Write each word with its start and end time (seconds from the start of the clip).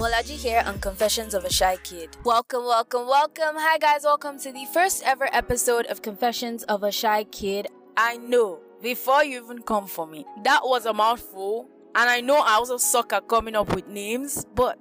Bolaji 0.00 0.36
here 0.36 0.62
on 0.64 0.78
Confessions 0.78 1.34
of 1.34 1.44
a 1.44 1.52
Shy 1.52 1.76
Kid. 1.82 2.16
Welcome, 2.24 2.64
welcome, 2.64 3.06
welcome. 3.06 3.56
Hi 3.56 3.76
guys, 3.76 4.02
welcome 4.02 4.38
to 4.38 4.50
the 4.50 4.64
first 4.72 5.02
ever 5.04 5.28
episode 5.30 5.84
of 5.88 6.00
Confessions 6.00 6.62
of 6.62 6.82
a 6.82 6.90
Shy 6.90 7.24
Kid. 7.24 7.68
I 7.98 8.16
know, 8.16 8.60
before 8.80 9.22
you 9.24 9.44
even 9.44 9.60
come 9.60 9.86
for 9.86 10.06
me, 10.06 10.24
that 10.42 10.62
was 10.64 10.86
a 10.86 10.94
mouthful. 10.94 11.68
And 11.94 12.08
I 12.08 12.22
know 12.22 12.38
I 12.38 12.54
also 12.54 12.78
suck 12.78 13.12
at 13.12 13.28
coming 13.28 13.54
up 13.54 13.74
with 13.74 13.88
names, 13.88 14.46
but 14.54 14.78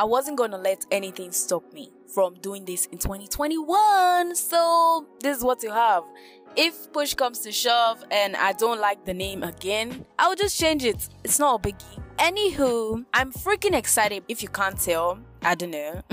I 0.00 0.04
wasn't 0.04 0.36
gonna 0.36 0.58
let 0.58 0.84
anything 0.90 1.30
stop 1.30 1.72
me 1.72 1.92
from 2.12 2.34
doing 2.34 2.64
this 2.64 2.86
in 2.86 2.98
2021. 2.98 4.34
So 4.34 5.06
this 5.20 5.38
is 5.38 5.44
what 5.44 5.62
you 5.62 5.70
have. 5.70 6.02
If 6.56 6.92
push 6.92 7.14
comes 7.14 7.38
to 7.42 7.52
shove 7.52 8.02
and 8.10 8.34
I 8.34 8.50
don't 8.50 8.80
like 8.80 9.04
the 9.04 9.14
name 9.14 9.44
again, 9.44 10.06
I'll 10.18 10.34
just 10.34 10.58
change 10.58 10.82
it. 10.82 11.08
It's 11.22 11.38
not 11.38 11.64
a 11.64 11.68
biggie. 11.68 12.02
Anywho, 12.18 13.04
I'm 13.12 13.30
freaking 13.30 13.74
excited 13.74 14.24
if 14.28 14.42
you 14.42 14.48
can't 14.48 14.78
tell. 14.80 15.18
I 15.42 15.54
don't 15.54 15.70
know. 15.70 16.00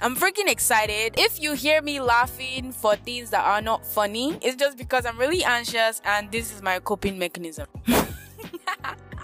I'm 0.00 0.16
freaking 0.16 0.48
excited. 0.48 1.14
If 1.18 1.40
you 1.42 1.52
hear 1.52 1.82
me 1.82 2.00
laughing 2.00 2.72
for 2.72 2.96
things 2.96 3.30
that 3.30 3.44
are 3.44 3.60
not 3.60 3.84
funny, 3.84 4.38
it's 4.40 4.56
just 4.56 4.78
because 4.78 5.04
I'm 5.04 5.18
really 5.18 5.44
anxious 5.44 6.00
and 6.04 6.32
this 6.32 6.54
is 6.54 6.62
my 6.62 6.78
coping 6.78 7.18
mechanism. 7.18 7.66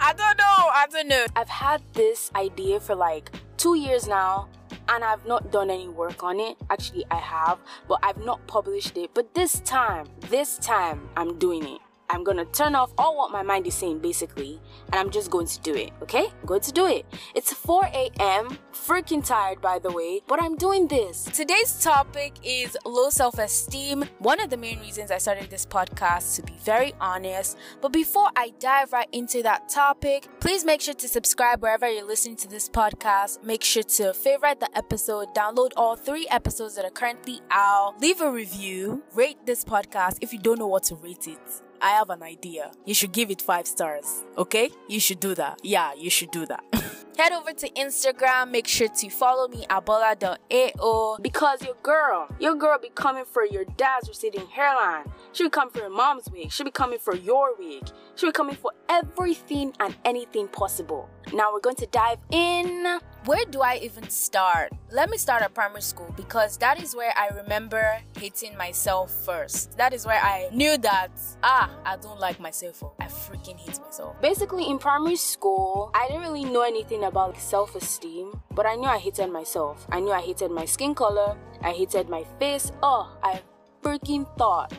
I 0.00 0.12
don't 0.12 0.38
know. 0.38 0.58
I 0.58 0.86
don't 0.90 1.08
know. 1.08 1.26
I've 1.34 1.48
had 1.48 1.82
this 1.94 2.30
idea 2.34 2.78
for 2.78 2.94
like 2.94 3.30
two 3.56 3.74
years 3.76 4.06
now 4.06 4.48
and 4.88 5.04
I've 5.04 5.26
not 5.26 5.50
done 5.50 5.70
any 5.70 5.88
work 5.88 6.22
on 6.22 6.40
it. 6.40 6.56
Actually, 6.70 7.04
I 7.10 7.16
have, 7.16 7.58
but 7.88 8.00
I've 8.02 8.22
not 8.24 8.46
published 8.46 8.96
it. 8.96 9.10
But 9.14 9.34
this 9.34 9.60
time, 9.60 10.06
this 10.28 10.58
time, 10.58 11.08
I'm 11.16 11.38
doing 11.38 11.64
it. 11.64 11.80
I'm 12.10 12.24
gonna 12.24 12.46
turn 12.46 12.74
off 12.74 12.92
all 12.96 13.16
what 13.16 13.30
my 13.30 13.42
mind 13.42 13.66
is 13.66 13.74
saying 13.74 13.98
basically, 13.98 14.60
and 14.86 14.94
I'm 14.96 15.10
just 15.10 15.30
going 15.30 15.46
to 15.46 15.60
do 15.60 15.74
it, 15.74 15.90
okay? 16.02 16.26
I'm 16.40 16.46
going 16.46 16.62
to 16.62 16.72
do 16.72 16.86
it. 16.86 17.04
It's 17.34 17.52
4 17.52 17.84
a.m., 17.92 18.58
freaking 18.72 19.24
tired 19.24 19.60
by 19.60 19.78
the 19.78 19.92
way, 19.92 20.22
but 20.26 20.42
I'm 20.42 20.56
doing 20.56 20.88
this. 20.88 21.24
Today's 21.24 21.82
topic 21.82 22.34
is 22.42 22.76
low 22.86 23.10
self 23.10 23.38
esteem. 23.38 24.04
One 24.18 24.40
of 24.40 24.50
the 24.50 24.56
main 24.56 24.80
reasons 24.80 25.10
I 25.10 25.18
started 25.18 25.50
this 25.50 25.66
podcast, 25.66 26.36
to 26.36 26.42
be 26.42 26.54
very 26.64 26.94
honest. 27.00 27.58
But 27.80 27.92
before 27.92 28.28
I 28.36 28.52
dive 28.58 28.92
right 28.92 29.08
into 29.12 29.42
that 29.42 29.68
topic, 29.68 30.28
please 30.40 30.64
make 30.64 30.80
sure 30.80 30.94
to 30.94 31.08
subscribe 31.08 31.62
wherever 31.62 31.88
you're 31.88 32.06
listening 32.06 32.36
to 32.36 32.48
this 32.48 32.68
podcast. 32.68 33.42
Make 33.44 33.62
sure 33.62 33.82
to 33.82 34.14
favorite 34.14 34.60
the 34.60 34.76
episode, 34.76 35.34
download 35.34 35.72
all 35.76 35.96
three 35.96 36.26
episodes 36.30 36.74
that 36.76 36.84
are 36.84 36.90
currently 36.90 37.40
out, 37.50 38.00
leave 38.00 38.20
a 38.20 38.30
review, 38.30 39.02
rate 39.14 39.44
this 39.44 39.64
podcast 39.64 40.18
if 40.20 40.32
you 40.32 40.38
don't 40.38 40.58
know 40.58 40.66
what 40.66 40.84
to 40.84 40.94
rate 40.94 41.28
it. 41.28 41.67
I 41.80 41.90
have 41.90 42.10
an 42.10 42.22
idea. 42.22 42.72
You 42.84 42.94
should 42.94 43.12
give 43.12 43.30
it 43.30 43.40
five 43.40 43.66
stars. 43.66 44.24
Okay? 44.36 44.70
You 44.88 45.00
should 45.00 45.20
do 45.20 45.34
that. 45.34 45.60
Yeah, 45.62 45.92
you 45.94 46.10
should 46.10 46.30
do 46.30 46.46
that. 46.46 46.64
Head 47.18 47.32
over 47.32 47.52
to 47.52 47.68
Instagram. 47.70 48.52
Make 48.52 48.68
sure 48.68 48.86
to 48.86 49.10
follow 49.10 49.48
me 49.48 49.64
at 49.68 49.84
bola.ao 49.84 51.18
because 51.20 51.62
your 51.62 51.74
girl, 51.82 52.28
your 52.38 52.54
girl 52.54 52.78
be 52.80 52.90
coming 52.94 53.24
for 53.24 53.44
your 53.44 53.64
dad's 53.64 54.08
receding 54.08 54.46
hairline. 54.46 55.04
She 55.32 55.42
be 55.42 55.50
coming 55.50 55.72
for 55.72 55.80
your 55.80 55.90
mom's 55.90 56.30
wig. 56.30 56.52
She 56.52 56.62
be 56.62 56.70
coming 56.70 57.00
for 57.00 57.16
your 57.16 57.56
wig. 57.56 57.88
She 58.14 58.26
be 58.26 58.32
coming 58.32 58.54
for 58.54 58.70
everything 58.88 59.74
and 59.80 59.96
anything 60.04 60.46
possible. 60.46 61.08
Now 61.32 61.52
we're 61.52 61.60
going 61.60 61.76
to 61.76 61.86
dive 61.86 62.18
in. 62.30 63.00
Where 63.24 63.44
do 63.44 63.60
I 63.60 63.78
even 63.82 64.08
start? 64.08 64.72
Let 64.90 65.10
me 65.10 65.18
start 65.18 65.42
at 65.42 65.52
primary 65.52 65.82
school 65.82 66.14
because 66.16 66.56
that 66.58 66.82
is 66.82 66.94
where 66.94 67.12
I 67.16 67.28
remember 67.28 67.98
hating 68.16 68.56
myself 68.56 69.10
first. 69.10 69.76
That 69.76 69.92
is 69.92 70.06
where 70.06 70.20
I 70.20 70.48
knew 70.52 70.78
that, 70.78 71.10
ah, 71.42 71.70
I 71.84 71.96
don't 71.96 72.20
like 72.20 72.40
myself. 72.40 72.82
I 73.00 73.06
freaking 73.06 73.58
hate 73.58 73.78
myself. 73.80 74.20
Basically, 74.22 74.70
in 74.70 74.78
primary 74.78 75.16
school, 75.16 75.90
I 75.94 76.06
didn't 76.06 76.22
really 76.22 76.44
know 76.44 76.62
anything 76.62 77.04
about 77.04 77.38
self 77.38 77.74
esteem, 77.74 78.40
but 78.54 78.66
I 78.66 78.76
knew 78.76 78.88
I 78.88 78.98
hated 78.98 79.30
myself. 79.30 79.86
I 79.90 80.00
knew 80.00 80.12
I 80.12 80.20
hated 80.20 80.50
my 80.50 80.64
skin 80.64 80.94
color, 80.94 81.36
I 81.60 81.72
hated 81.72 82.08
my 82.08 82.24
face. 82.38 82.72
Oh, 82.82 83.10
I 83.22 83.42
freaking 83.82 84.26
thought 84.38 84.72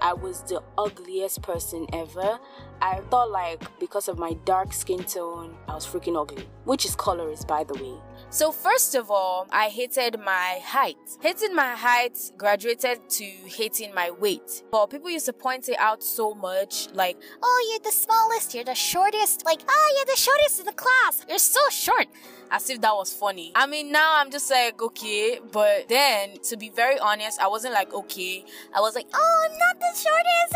I 0.00 0.12
was 0.12 0.42
the 0.42 0.62
ugliest 0.76 1.42
person 1.42 1.86
ever. 1.92 2.38
I 2.80 3.00
thought 3.10 3.30
like 3.30 3.62
because 3.78 4.08
of 4.08 4.18
my 4.18 4.34
dark 4.44 4.72
skin 4.72 5.04
tone, 5.04 5.56
I 5.68 5.74
was 5.74 5.86
freaking 5.86 6.20
ugly, 6.20 6.48
which 6.64 6.84
is 6.84 6.94
colorist 6.94 7.48
by 7.48 7.64
the 7.64 7.74
way. 7.74 7.94
So 8.30 8.50
first 8.50 8.94
of 8.94 9.10
all, 9.10 9.46
I 9.50 9.68
hated 9.68 10.18
my 10.18 10.58
height. 10.64 10.96
Hating 11.20 11.54
my 11.54 11.74
height 11.74 12.18
graduated 12.36 13.08
to 13.10 13.24
hating 13.24 13.94
my 13.94 14.10
weight. 14.10 14.64
But 14.72 14.88
people 14.88 15.08
used 15.08 15.26
to 15.26 15.32
point 15.32 15.68
it 15.68 15.78
out 15.78 16.02
so 16.02 16.34
much, 16.34 16.88
like, 16.92 17.16
oh, 17.42 17.68
you're 17.70 17.84
the 17.84 17.96
smallest, 17.96 18.54
you're 18.54 18.64
the 18.64 18.74
shortest, 18.74 19.44
like, 19.44 19.60
oh, 19.68 19.94
you're 19.96 20.14
the 20.14 20.20
shortest 20.20 20.60
in 20.60 20.66
the 20.66 20.72
class, 20.72 21.24
you're 21.28 21.38
so 21.38 21.60
short. 21.70 22.08
As 22.50 22.68
if 22.70 22.80
that 22.82 22.94
was 22.94 23.12
funny. 23.12 23.52
I 23.54 23.66
mean, 23.66 23.90
now 23.90 24.12
I'm 24.16 24.30
just 24.30 24.50
like, 24.50 24.80
okay, 24.80 25.38
but 25.52 25.88
then, 25.88 26.36
to 26.42 26.56
be 26.56 26.70
very 26.70 26.98
honest, 26.98 27.40
I 27.40 27.48
wasn't 27.48 27.74
like, 27.74 27.92
okay. 27.94 28.44
I 28.74 28.80
was 28.80 28.94
like, 28.94 29.06
oh, 29.14 29.48
I'm 29.50 29.58
not 29.58 29.80
the 29.80 29.98
shortest, 29.98 30.54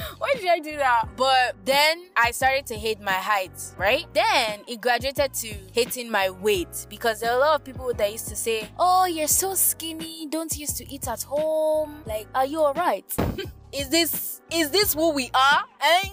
why 0.18 0.34
did 0.34 0.48
I 0.48 0.58
do 0.58 0.76
that? 0.76 1.08
But 1.16 1.56
then 1.64 2.06
I 2.16 2.30
started 2.30 2.66
to 2.66 2.74
hate 2.74 3.00
my 3.00 3.12
height, 3.12 3.52
right? 3.76 4.06
Then 4.14 4.60
it 4.66 4.80
graduated 4.80 5.34
to 5.34 5.54
hating 5.72 6.10
my 6.10 6.30
weight 6.30 6.86
because 6.88 7.20
there 7.20 7.32
are 7.32 7.36
a 7.36 7.40
lot 7.40 7.54
of 7.56 7.64
people 7.64 7.92
that 7.94 8.12
used 8.12 8.28
to 8.28 8.36
say, 8.36 8.68
Oh, 8.78 9.06
you're 9.06 9.28
so 9.28 9.54
skinny, 9.54 10.26
don't 10.28 10.56
used 10.56 10.76
to 10.78 10.92
eat 10.92 11.08
at 11.08 11.22
home. 11.22 12.02
Like, 12.06 12.26
are 12.34 12.46
you 12.46 12.60
alright? 12.60 13.04
is 13.72 13.88
this 13.88 14.40
is 14.50 14.70
this 14.70 14.94
who 14.94 15.10
we 15.10 15.30
are? 15.34 15.64
Eh? 15.80 16.08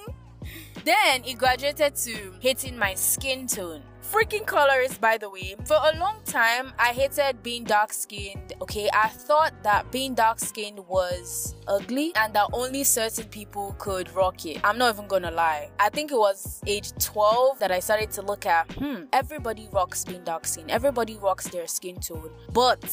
Then 0.84 1.24
it 1.26 1.38
graduated 1.38 1.96
to 1.96 2.34
hating 2.40 2.78
my 2.78 2.94
skin 2.94 3.48
tone 3.48 3.84
freaking 4.12 4.46
colorist, 4.46 5.02
by 5.02 5.18
the 5.18 5.30
way. 5.30 5.56
For 5.66 5.76
a 5.76 5.98
long 5.98 6.20
time, 6.26 6.74
I 6.80 6.94
hated 6.94 7.44
being 7.44 7.64
dark 7.64 7.92
skinned. 7.92 8.54
Okay, 8.62 8.90
I 8.94 9.10
thought 9.10 9.54
that 9.64 9.92
being 9.92 10.14
dark 10.16 10.40
skinned 10.40 10.80
was 10.88 11.56
ugly 11.68 12.14
and 12.16 12.34
that 12.34 12.48
only 12.54 12.84
certain 12.84 13.26
people 13.26 13.76
could 13.78 14.14
rock 14.16 14.46
it. 14.46 14.60
I'm 14.64 14.78
not 14.78 14.96
even 14.96 15.08
gonna 15.08 15.32
lie. 15.32 15.70
I 15.80 15.90
think 15.90 16.12
it 16.12 16.18
was 16.18 16.62
age 16.66 16.92
12 17.00 17.60
that 17.60 17.72
I 17.72 17.80
started 17.80 18.12
to 18.12 18.22
look 18.22 18.46
at, 18.46 18.72
hmm, 18.74 19.04
everybody 19.12 19.68
rocks 19.72 20.06
being 20.06 20.24
dark 20.24 20.48
skinned, 20.48 20.72
everybody 20.72 21.18
rocks 21.18 21.48
their 21.50 21.68
skin 21.68 22.00
tone. 22.00 22.32
But 22.54 22.84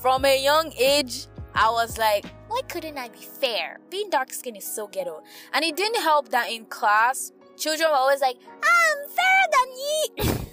from 0.00 0.24
a 0.24 0.42
young 0.42 0.72
age, 0.78 1.26
I 1.54 1.70
was 1.70 1.98
like, 1.98 2.24
why 2.48 2.62
couldn't 2.68 2.96
I 2.96 3.08
be 3.08 3.18
fair? 3.18 3.78
Being 3.90 4.08
dark 4.08 4.32
skinned 4.32 4.56
is 4.56 4.64
so 4.64 4.86
ghetto. 4.86 5.22
And 5.52 5.64
it 5.64 5.76
didn't 5.76 6.00
help 6.02 6.30
that 6.30 6.50
in 6.50 6.64
class, 6.64 7.32
children 7.58 7.90
were 7.90 7.96
always 7.96 8.20
like, 8.22 8.38
I'm 8.62 9.08
fairer 9.08 9.46
than 9.52 10.36
you. 10.38 10.46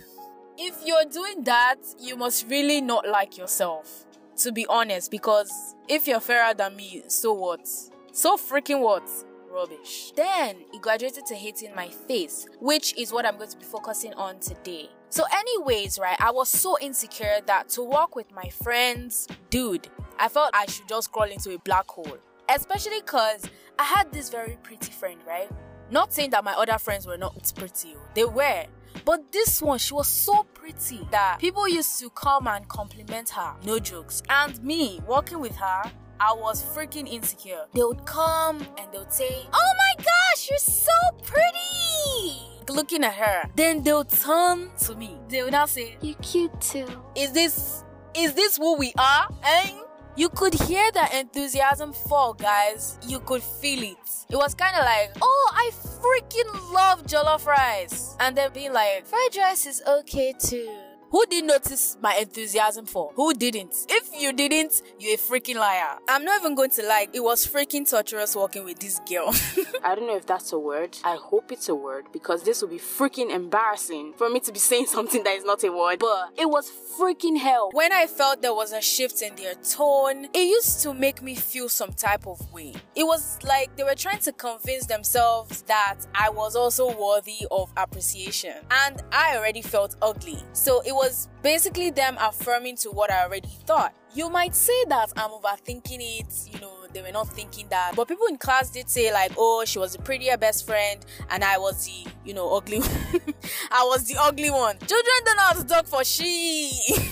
if 0.60 0.86
you're 0.86 1.06
doing 1.06 1.44
that, 1.46 1.78
you 2.00 2.18
must 2.18 2.48
really 2.50 2.82
not 2.82 3.08
like 3.08 3.38
yourself. 3.38 4.06
To 4.38 4.52
be 4.52 4.66
honest, 4.68 5.10
because 5.10 5.52
if 5.88 6.06
you're 6.06 6.20
fairer 6.20 6.54
than 6.54 6.76
me, 6.76 7.04
so 7.08 7.34
what? 7.34 7.68
So 8.12 8.38
freaking 8.38 8.82
what? 8.82 9.10
Rubbish. 9.50 10.12
Then 10.16 10.58
it 10.74 10.82
graduated 10.82 11.26
to 11.28 11.36
hating 11.36 11.74
my 11.76 11.88
face, 11.88 12.46
which 12.60 12.98
is 12.98 13.12
what 13.12 13.26
I'm 13.26 13.38
going 13.38 13.50
to 13.50 13.58
be 13.58 13.64
focusing 13.64 14.14
on 14.14 14.40
today. 14.40 14.90
So, 15.10 15.24
anyways, 15.34 15.98
right, 15.98 16.18
I 16.20 16.32
was 16.32 16.50
so 16.50 16.78
insecure 16.80 17.40
that 17.48 17.70
to 17.70 17.82
walk 17.82 18.16
with 18.16 18.32
my 18.32 18.50
friends, 18.50 19.28
dude, 19.50 19.88
I 20.20 20.28
felt 20.28 20.52
I 20.54 20.68
should 20.68 20.88
just 20.88 21.12
crawl 21.12 21.30
into 21.30 21.56
a 21.56 21.60
black 21.60 21.90
hole. 21.90 22.18
Especially 22.54 23.00
because 23.00 23.44
I 23.80 23.84
had 23.84 24.12
this 24.12 24.30
very 24.30 24.58
pretty 24.62 24.92
friend, 24.92 25.20
right? 25.28 25.50
Not 25.90 26.14
saying 26.14 26.30
that 26.32 26.44
my 26.44 26.54
other 26.54 26.78
friends 26.78 27.08
were 27.08 27.18
not 27.18 27.52
pretty, 27.56 27.96
oh, 27.98 28.02
they 28.14 28.26
were. 28.26 28.66
But 29.10 29.32
this 29.32 29.60
one, 29.60 29.80
she 29.80 29.96
was 29.96 30.08
so 30.08 30.44
pretty 30.54 31.00
that 31.10 31.40
people 31.40 31.68
used 31.68 32.00
to 32.00 32.12
come 32.12 32.46
and 32.46 32.68
compliment 32.68 33.30
her. 33.30 33.56
No 33.66 33.80
jokes. 33.80 34.22
And 34.30 34.64
me, 34.64 35.02
walking 35.08 35.40
with 35.40 35.56
her, 35.56 35.82
I 36.20 36.32
was 36.34 36.64
freaking 36.64 37.12
insecure. 37.12 37.66
They 37.74 37.82
would 37.82 38.06
come 38.06 38.58
and 38.78 38.94
they 38.94 39.00
would 39.00 39.12
say, 39.12 39.48
Oh 39.52 39.74
my 39.80 40.04
gosh, 40.04 40.48
you're 40.52 40.60
so 40.60 40.92
pretty! 41.24 42.72
Looking 42.72 43.04
at 43.04 43.16
her. 43.16 43.50
Then 43.56 43.82
they 43.82 43.94
would 43.94 44.10
turn 44.10 44.70
to 44.82 44.94
me. 44.94 45.18
They 45.28 45.42
would 45.42 45.54
now 45.54 45.66
say, 45.66 45.98
You're 46.04 46.14
cute 46.22 46.62
too. 46.62 46.86
Is 47.16 47.32
this 47.32 47.84
is 48.14 48.36
this 48.36 48.58
who 48.58 48.78
we 48.78 48.94
are? 48.96 49.28
Eh? 49.44 49.72
You 50.16 50.30
could 50.30 50.54
hear 50.54 50.92
the 50.92 51.18
enthusiasm 51.18 51.94
fall, 51.94 52.34
guys. 52.34 52.98
You 53.08 53.20
could 53.22 53.42
feel 53.42 53.84
it. 53.84 53.98
It 54.30 54.36
was 54.36 54.54
kind 54.54 54.76
of 54.76 54.84
like, 54.84 55.12
oh, 55.22 55.52
I 55.54 55.72
freaking 55.74 56.74
love 56.74 57.04
jollof 57.04 57.46
rice. 57.46 58.16
And 58.20 58.36
then 58.36 58.52
being 58.54 58.74
like, 58.74 59.06
fried 59.06 59.36
rice 59.38 59.66
is 59.66 59.82
okay 59.88 60.34
too. 60.38 60.89
Who 61.12 61.26
did 61.26 61.46
notice 61.46 61.98
my 62.02 62.14
enthusiasm 62.16 62.86
for? 62.86 63.12
Who 63.16 63.34
didn't? 63.34 63.74
If 63.90 64.10
you 64.16 64.32
didn't, 64.32 64.84
you're 65.00 65.16
a 65.16 65.18
freaking 65.18 65.56
liar. 65.56 65.98
I'm 66.08 66.24
not 66.24 66.42
even 66.42 66.54
going 66.54 66.70
to 66.72 66.84
lie, 66.84 67.08
it 67.12 67.22
was 67.22 67.48
freaking 67.48 67.90
torturous 67.90 68.36
working 68.36 68.64
with 68.64 68.78
this 68.78 69.00
girl. 69.10 69.34
I 69.84 69.96
don't 69.96 70.06
know 70.06 70.16
if 70.16 70.28
that's 70.28 70.54
a 70.54 70.60
word. 70.60 70.98
I 71.04 71.16
hope 71.16 71.52
it's 71.52 71.68
a 71.68 71.74
word 71.74 72.06
because 72.14 72.44
this 72.44 72.62
will 72.62 72.70
be 72.70 72.78
freaking 72.78 73.32
embarrassing 73.34 74.14
for 74.18 74.30
me 74.30 74.40
to 74.42 74.52
be 74.52 74.60
saying 74.70 74.86
something 74.86 75.24
that 75.24 75.32
is 75.36 75.44
not 75.44 75.64
a 75.64 75.72
word. 75.72 75.98
But 75.98 76.34
it 76.38 76.48
was 76.48 76.72
freaking 77.00 77.38
hell. 77.38 77.72
When 77.74 77.92
I 77.92 78.06
felt 78.06 78.44
there 78.44 78.54
was 78.54 78.72
a 78.72 78.82
shift 78.82 79.24
in 79.24 79.36
their 79.36 79.56
tone, 79.56 80.26
it 80.34 80.48
used 80.48 80.84
to 80.84 80.94
make 80.94 81.24
me 81.24 81.34
feel 81.34 81.70
some 81.70 81.94
type 81.94 82.28
of 82.28 82.52
way. 82.54 82.76
It 82.96 83.06
was 83.06 83.40
like 83.44 83.76
they 83.78 83.84
were 83.84 83.96
trying 83.96 84.20
to 84.20 84.32
convince 84.32 84.86
themselves 84.86 85.64
that 85.64 86.02
I 86.14 86.30
was 86.30 86.56
also 86.56 86.96
worthy 86.96 87.48
of 87.50 87.72
appreciation. 87.78 88.54
And 88.70 89.02
I 89.12 89.38
already 89.38 89.64
felt 89.64 89.96
ugly. 90.04 90.38
So 90.54 90.82
it 90.86 90.99
was 91.00 91.30
basically 91.42 91.92
them 91.92 92.18
affirming 92.20 92.76
to 92.76 92.90
what 92.92 93.10
I 93.10 93.24
already 93.24 93.48
thought. 93.66 93.94
You 94.14 94.30
might 94.30 94.54
say 94.54 94.84
that 94.90 95.12
I'm 95.16 95.32
overthinking 95.32 96.20
it, 96.20 96.50
you 96.52 96.60
know, 96.60 96.74
they 96.92 97.02
were 97.02 97.12
not 97.12 97.30
thinking 97.30 97.68
that. 97.70 97.94
But 97.96 98.10
people 98.10 98.28
in 98.28 98.38
class 98.38 98.70
did 98.70 98.90
say, 98.90 99.14
like, 99.14 99.32
oh, 99.38 99.64
she 99.66 99.80
was 99.80 99.94
the 99.94 100.02
prettier 100.02 100.36
best 100.36 100.66
friend, 100.66 101.06
and 101.30 101.44
I 101.44 101.58
was 101.58 101.86
the, 101.86 102.10
you 102.26 102.34
know, 102.34 102.54
ugly 102.54 102.80
I 103.72 103.84
was 103.86 104.08
the 104.08 104.18
ugly 104.20 104.50
one. 104.50 104.78
Children 104.80 105.16
don't 105.24 105.40
how 105.40 105.54
to 105.54 105.64
talk 105.64 105.88
for 105.88 106.04
she. 106.04 106.72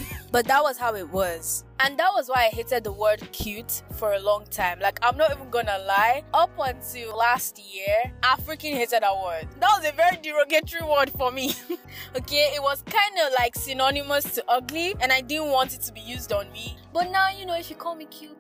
but 0.32 0.46
that 0.48 0.62
was 0.64 0.78
how 0.78 0.96
it 0.96 1.10
was. 1.10 1.64
And 1.80 1.98
that 2.00 2.10
was 2.14 2.28
why 2.28 2.46
I 2.52 2.56
hated 2.56 2.84
the 2.84 2.92
word 2.92 3.22
cute 3.32 3.84
for 3.94 4.14
a 4.14 4.20
long 4.20 4.46
time. 4.50 4.80
Like, 4.80 5.00
I'm 5.02 5.16
not 5.18 5.32
even 5.32 5.50
gonna 5.50 5.78
lie. 5.80 6.24
Up 6.34 6.52
until 6.60 7.16
last 7.16 7.60
year, 7.60 8.12
I 8.24 8.36
freaking 8.42 8.74
hated 8.74 9.04
that 9.04 9.16
word. 9.24 9.48
That 9.60 9.80
was 9.80 9.88
a 9.88 9.94
very 9.94 10.18
derogatory 10.18 10.84
word 10.90 11.12
for 11.12 11.32
me. 11.32 11.54
okay, 12.18 12.52
it 12.56 12.62
was 12.62 12.84
kind 12.84 13.16
of 13.26 13.34
like 13.38 13.56
synonymous 13.56 14.36
to 14.36 14.44
ugly, 14.48 14.96
and 15.00 15.12
I 15.12 15.22
didn't 15.22 15.50
want 15.52 15.74
it 15.74 15.82
to 15.82 15.94
be 15.94 16.02
used 16.02 16.32
on 16.32 16.52
me. 16.52 16.78
But 16.94 17.12
now, 17.12 17.30
you 17.30 17.46
know, 17.46 17.56
if 17.56 17.70
you 17.70 17.76
call 17.76 17.96
me 17.96 18.06
cute, 18.06 18.38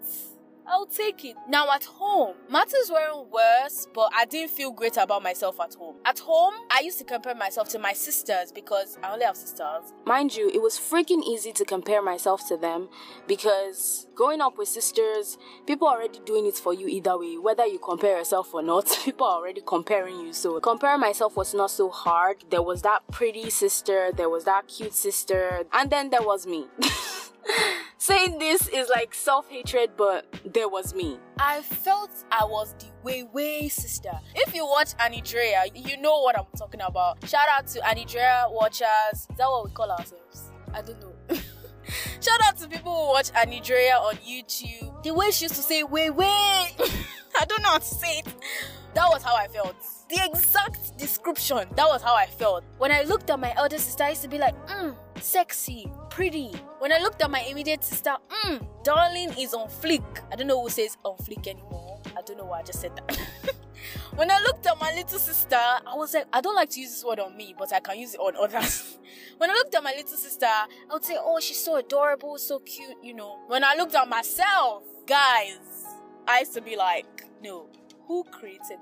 I'll 0.69 0.85
take 0.85 1.23
it. 1.23 1.37
Now 1.47 1.71
at 1.71 1.85
home, 1.85 2.35
matters 2.49 2.91
weren't 2.91 3.31
worse, 3.31 3.87
but 3.93 4.11
I 4.15 4.25
didn't 4.25 4.51
feel 4.51 4.71
great 4.71 4.97
about 4.97 5.23
myself 5.23 5.59
at 5.61 5.73
home. 5.75 5.95
At 6.05 6.19
home, 6.19 6.53
I 6.69 6.81
used 6.81 6.97
to 6.99 7.05
compare 7.05 7.35
myself 7.35 7.69
to 7.69 7.79
my 7.79 7.93
sisters 7.93 8.51
because 8.51 8.97
I 9.01 9.13
only 9.13 9.25
have 9.25 9.37
sisters. 9.37 9.93
Mind 10.05 10.35
you, 10.35 10.49
it 10.53 10.61
was 10.61 10.77
freaking 10.77 11.23
easy 11.23 11.53
to 11.53 11.63
compare 11.65 12.01
myself 12.01 12.47
to 12.49 12.57
them 12.57 12.89
because 13.27 14.07
growing 14.13 14.41
up 14.41 14.57
with 14.57 14.67
sisters, 14.67 15.37
people 15.65 15.87
are 15.87 15.97
already 15.97 16.19
doing 16.25 16.45
it 16.45 16.55
for 16.55 16.73
you 16.73 16.87
either 16.87 17.17
way. 17.17 17.37
Whether 17.37 17.65
you 17.65 17.79
compare 17.79 18.17
yourself 18.17 18.53
or 18.53 18.61
not, 18.61 18.87
people 19.05 19.25
are 19.25 19.37
already 19.37 19.61
comparing 19.65 20.19
you. 20.19 20.33
So 20.33 20.59
comparing 20.59 20.99
myself 20.99 21.37
was 21.37 21.53
not 21.53 21.71
so 21.71 21.89
hard. 21.89 22.43
There 22.49 22.61
was 22.61 22.81
that 22.81 23.07
pretty 23.09 23.49
sister, 23.49 24.11
there 24.13 24.29
was 24.29 24.43
that 24.43 24.67
cute 24.67 24.93
sister, 24.93 25.63
and 25.71 25.89
then 25.89 26.09
there 26.09 26.23
was 26.23 26.45
me. 26.45 26.65
Saying 27.97 28.39
this 28.39 28.67
is 28.67 28.89
like 28.89 29.13
self 29.13 29.49
hatred, 29.49 29.91
but 29.97 30.25
there 30.45 30.69
was 30.69 30.93
me. 30.93 31.17
I 31.39 31.61
felt 31.61 32.11
I 32.31 32.45
was 32.45 32.73
the 32.79 32.87
way 33.03 33.23
way 33.23 33.69
sister. 33.69 34.11
If 34.35 34.53
you 34.53 34.65
watch 34.65 34.95
Anidrea, 34.97 35.71
you 35.73 35.97
know 35.97 36.21
what 36.21 36.37
I'm 36.37 36.45
talking 36.57 36.81
about. 36.81 37.27
Shout 37.27 37.47
out 37.51 37.67
to 37.67 37.79
Anidrea 37.79 38.51
watchers. 38.51 38.87
Is 39.13 39.27
that 39.37 39.47
what 39.47 39.65
we 39.65 39.71
call 39.71 39.91
ourselves? 39.91 40.51
I 40.73 40.81
don't 40.81 40.99
know. 41.01 41.13
Shout 42.21 42.39
out 42.43 42.57
to 42.57 42.67
people 42.67 42.93
who 42.93 43.07
watch 43.13 43.31
Anidrea 43.31 43.99
on 44.01 44.15
YouTube. 44.17 45.03
The 45.03 45.13
way 45.13 45.31
she 45.31 45.45
used 45.45 45.55
to 45.55 45.61
say 45.61 45.83
way 45.83 46.09
way. 46.09 46.25
I 46.27 47.45
don't 47.47 47.61
know 47.61 47.69
how 47.69 47.77
to 47.79 47.85
say 47.85 48.19
it. 48.19 48.27
That 48.93 49.07
was 49.09 49.23
how 49.23 49.35
I 49.35 49.47
felt. 49.47 49.75
The 50.09 50.21
exact 50.23 50.97
description. 50.97 51.67
That 51.75 51.87
was 51.87 52.01
how 52.01 52.15
I 52.15 52.27
felt. 52.27 52.63
When 52.77 52.91
I 52.91 53.01
looked 53.03 53.29
at 53.29 53.39
my 53.39 53.53
elder 53.57 53.77
sister, 53.77 54.05
I 54.05 54.09
used 54.09 54.21
to 54.21 54.29
be 54.29 54.37
like, 54.37 54.55
mm, 54.67 54.95
sexy, 55.19 55.91
pretty. 56.09 56.51
When 56.79 56.93
I 56.93 56.99
looked 56.99 57.21
at 57.21 57.29
my 57.29 57.41
immediate 57.41 57.83
sister, 57.83 58.15
mm, 58.45 58.65
darling 58.83 59.33
is 59.37 59.53
on 59.53 59.67
fleek. 59.67 60.05
I 60.31 60.37
don't 60.37 60.47
know 60.47 60.61
who 60.61 60.69
says 60.69 60.97
on 61.03 61.17
fleek 61.17 61.47
anymore. 61.47 62.01
I 62.17 62.21
don't 62.21 62.37
know 62.37 62.45
why 62.45 62.59
I 62.59 62.63
just 62.63 62.79
said 62.79 62.95
that. 62.95 63.19
when 64.15 64.31
I 64.31 64.39
looked 64.39 64.65
at 64.65 64.79
my 64.79 64.93
little 64.93 65.19
sister, 65.19 65.57
I 65.57 65.95
was 65.95 66.13
like, 66.13 66.25
I 66.31 66.39
don't 66.39 66.55
like 66.55 66.69
to 66.71 66.79
use 66.79 66.91
this 66.91 67.03
word 67.03 67.19
on 67.19 67.35
me, 67.35 67.53
but 67.57 67.73
I 67.73 67.81
can 67.81 67.99
use 67.99 68.13
it 68.13 68.19
on 68.19 68.35
others. 68.37 68.97
when 69.37 69.49
I 69.49 69.53
looked 69.53 69.75
at 69.75 69.83
my 69.83 69.93
little 69.93 70.17
sister, 70.17 70.45
I 70.45 70.69
would 70.93 71.03
say, 71.03 71.17
oh, 71.19 71.39
she's 71.41 71.63
so 71.63 71.75
adorable, 71.75 72.37
so 72.37 72.59
cute, 72.59 72.97
you 73.03 73.13
know. 73.13 73.39
When 73.47 73.63
I 73.63 73.75
looked 73.75 73.95
at 73.95 74.07
myself, 74.07 74.83
guys, 75.05 75.85
I 76.27 76.39
used 76.39 76.53
to 76.53 76.61
be 76.61 76.77
like, 76.77 77.25
no, 77.43 77.67
who 78.07 78.23
created? 78.31 78.79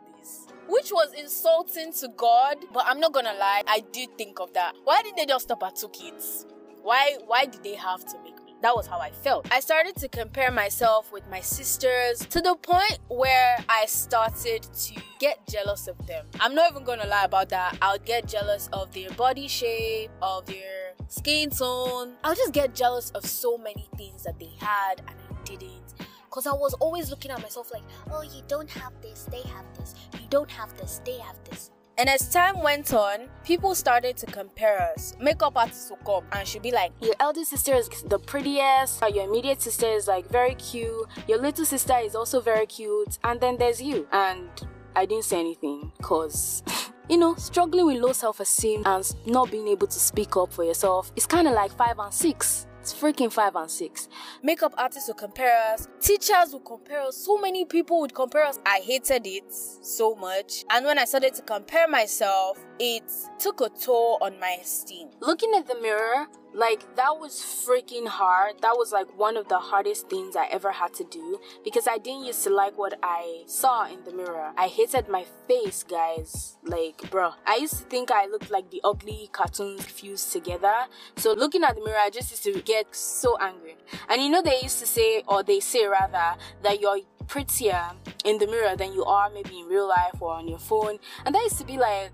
Which 0.68 0.92
was 0.92 1.14
insulting 1.14 1.94
to 1.94 2.08
God, 2.18 2.58
but 2.74 2.84
I'm 2.88 3.00
not 3.00 3.14
gonna 3.14 3.34
lie, 3.34 3.62
I 3.68 3.84
did 3.92 4.18
think 4.18 4.40
of 4.40 4.54
that. 4.54 4.76
Why 4.84 5.02
didn't 5.04 5.18
they 5.18 5.26
just 5.26 5.46
stop 5.46 5.64
at 5.64 5.76
two 5.76 5.90
kids? 5.90 6.46
Why 6.82 7.18
why 7.26 7.46
did 7.46 7.64
they 7.64 7.76
have 7.76 8.06
to 8.06 8.18
make 8.24 8.44
me? 8.46 8.56
That 8.62 8.76
was 8.76 8.88
how 8.88 9.00
I 9.00 9.12
felt. 9.12 9.48
I 9.52 9.60
started 9.60 9.96
to 9.98 10.08
compare 10.08 10.50
myself 10.50 11.12
with 11.12 11.28
my 11.30 11.40
sisters 11.40 12.20
to 12.28 12.42
the 12.42 12.56
point 12.56 13.00
where 13.10 13.58
I 13.70 13.86
started 13.86 14.64
to 14.64 15.02
get 15.20 15.46
jealous 15.48 15.88
of 15.88 16.08
them. 16.08 16.26
I'm 16.40 16.56
not 16.56 16.72
even 16.72 16.84
gonna 16.84 17.06
lie 17.06 17.26
about 17.26 17.50
that. 17.50 17.78
I'll 17.82 18.00
get 18.00 18.28
jealous 18.28 18.70
of 18.74 18.92
their 18.94 19.12
body 19.12 19.48
shape, 19.48 20.10
of 20.22 20.46
their 20.48 20.94
skin 21.10 21.50
tone. 21.52 22.14
I'll 22.24 22.36
just 22.36 22.54
get 22.54 22.74
jealous 22.74 23.12
of 23.12 23.26
so 23.26 23.58
many 23.58 23.88
things 23.98 24.24
that 24.24 24.40
they 24.40 24.52
had 24.60 25.02
and 25.08 25.10
I 25.10 25.44
didn't 25.44 25.94
because 26.36 26.48
I 26.48 26.54
was 26.54 26.74
always 26.76 27.10
looking 27.10 27.32
at 27.32 27.42
myself 27.42 27.72
like, 27.72 27.84
oh, 28.12 28.22
you 28.22 28.42
don't 28.50 28.70
have 28.70 28.92
this, 29.02 29.26
they 29.32 29.42
have 29.44 29.64
this. 29.78 29.96
You 30.16 30.28
don't 30.30 30.52
have 30.52 30.76
this, 30.78 31.00
they 31.06 31.18
have 31.20 31.38
this. 31.50 31.72
And 31.98 32.10
as 32.10 32.30
time 32.30 32.62
went 32.62 32.94
on, 32.94 33.30
people 33.46 33.74
started 33.74 34.18
to 34.18 34.26
compare 34.26 34.82
us. 34.82 35.16
Makeup 35.18 35.54
artists 35.56 35.90
will 35.90 35.98
come 36.06 36.26
and 36.34 36.46
she'll 36.46 36.62
be 36.62 36.74
like, 36.74 36.92
Your 37.00 37.16
elder 37.22 37.46
sister 37.46 37.74
is 37.74 37.88
the 37.88 38.20
prettiest, 38.20 39.02
your 39.14 39.24
immediate 39.24 39.62
sister 39.62 39.86
is 39.86 40.10
like 40.10 40.28
very 40.28 40.56
cute, 40.56 41.08
your 41.26 41.38
little 41.38 41.64
sister 41.64 41.98
is 42.04 42.16
also 42.16 42.42
very 42.42 42.66
cute, 42.66 43.18
and 43.24 43.40
then 43.40 43.56
there's 43.58 43.82
you. 43.82 44.06
And 44.12 44.50
I 44.94 45.06
didn't 45.06 45.24
say 45.24 45.40
anything 45.40 45.94
because. 45.98 46.64
you 47.08 47.18
know, 47.18 47.36
struggling 47.36 47.86
with 47.86 47.98
low 47.98 48.12
self 48.12 48.40
esteem 48.40 48.82
and 48.86 49.16
not 49.28 49.52
being 49.52 49.68
able 49.68 49.86
to 49.86 50.00
speak 50.00 50.36
up 50.36 50.52
for 50.52 50.64
yourself 50.64 51.12
is 51.16 51.28
kind 51.28 51.48
of 51.48 51.54
like 51.54 51.72
five 51.72 52.00
and 52.00 52.12
six. 52.12 52.66
It's 52.86 52.94
freaking 52.94 53.34
five 53.34 53.56
and 53.56 53.68
six. 53.68 54.08
Makeup 54.44 54.76
artists 54.78 55.08
will 55.08 55.16
compare 55.16 55.58
us, 55.74 55.88
teachers 56.00 56.54
will 56.54 56.60
compare 56.60 57.02
us, 57.02 57.18
so 57.18 57.36
many 57.36 57.66
people 57.66 58.00
would 58.02 58.14
compare 58.14 58.46
us. 58.46 58.60
I 58.64 58.80
hated 58.84 59.26
it 59.26 59.52
so 59.52 60.14
much. 60.14 60.66
And 60.70 60.86
when 60.86 61.00
I 61.00 61.06
started 61.06 61.34
to 61.34 61.42
compare 61.42 61.88
myself, 61.88 62.64
it 62.78 63.12
took 63.40 63.62
a 63.62 63.70
toll 63.70 64.20
on 64.22 64.40
my 64.40 64.58
esteem. 64.62 65.08
Looking 65.20 65.54
at 65.56 65.68
the 65.68 65.82
mirror, 65.82 66.28
like 66.56 66.96
that 66.96 67.20
was 67.20 67.34
freaking 67.36 68.08
hard. 68.08 68.62
That 68.62 68.76
was 68.78 68.94
like 68.94 69.08
one 69.18 69.36
of 69.36 69.50
the 69.50 69.60
hardest 69.60 70.10
things 70.10 70.38
I 70.38 70.48
ever 70.48 70.72
had 70.72 70.94
to 70.96 71.04
do 71.04 71.40
because 71.66 71.86
I 71.88 71.98
didn't 71.98 72.24
used 72.24 72.44
to 72.46 72.50
like 72.50 72.78
what 72.78 72.98
I 73.04 73.44
saw 73.46 73.86
in 73.88 74.04
the 74.06 74.14
mirror. 74.14 74.52
I 74.58 74.68
hated 74.68 75.10
my 75.10 75.26
face, 75.50 75.84
guys. 75.84 76.58
Like, 76.64 77.12
bro, 77.12 77.34
I 77.46 77.58
used 77.58 77.78
to 77.80 77.84
think 77.84 78.10
I 78.10 78.26
looked 78.28 78.50
like 78.50 78.72
the 78.72 78.80
ugly 78.86 79.30
cartoons 79.34 79.84
fused 79.84 80.32
together. 80.32 80.74
So 81.18 81.34
looking 81.34 81.64
at 81.64 81.76
the 81.76 81.84
mirror, 81.84 82.00
I 82.00 82.10
just 82.10 82.32
used 82.32 82.44
to 82.46 82.62
get 82.62 82.96
so 82.96 83.38
angry. 83.40 83.76
And 84.08 84.22
you 84.22 84.30
know, 84.30 84.42
they 84.42 84.62
used 84.62 84.80
to 84.80 84.86
say, 84.86 85.24
or 85.28 85.44
they 85.44 85.60
say 85.60 85.86
rather, 85.86 86.40
that 86.64 86.80
you're 86.80 87.00
prettier 87.28 87.92
in 88.24 88.38
the 88.38 88.48
mirror 88.48 88.78
than 88.78 88.94
you 88.94 89.04
are 89.04 89.30
maybe 89.30 89.60
in 89.60 89.66
real 89.68 89.90
life 89.90 90.22
or 90.22 90.34
on 90.34 90.48
your 90.48 90.60
phone. 90.60 91.00
And 91.26 91.36
that 91.36 91.44
used 91.44 91.58
to 91.58 91.66
be 91.66 91.78
like, 91.78 92.12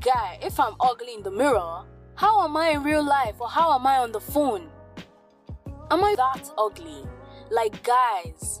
guy, 0.00 0.38
if 0.42 0.60
I'm 0.60 0.74
ugly 0.80 1.14
in 1.14 1.22
the 1.22 1.30
mirror, 1.30 1.84
how 2.20 2.44
am 2.44 2.54
I 2.54 2.72
in 2.72 2.82
real 2.82 3.02
life 3.02 3.40
or 3.40 3.48
how 3.48 3.74
am 3.74 3.86
I 3.86 3.96
on 3.96 4.12
the 4.12 4.20
phone? 4.20 4.68
Am 5.90 6.04
I 6.04 6.14
that 6.16 6.52
ugly? 6.58 7.02
Like, 7.50 7.82
guys, 7.82 8.60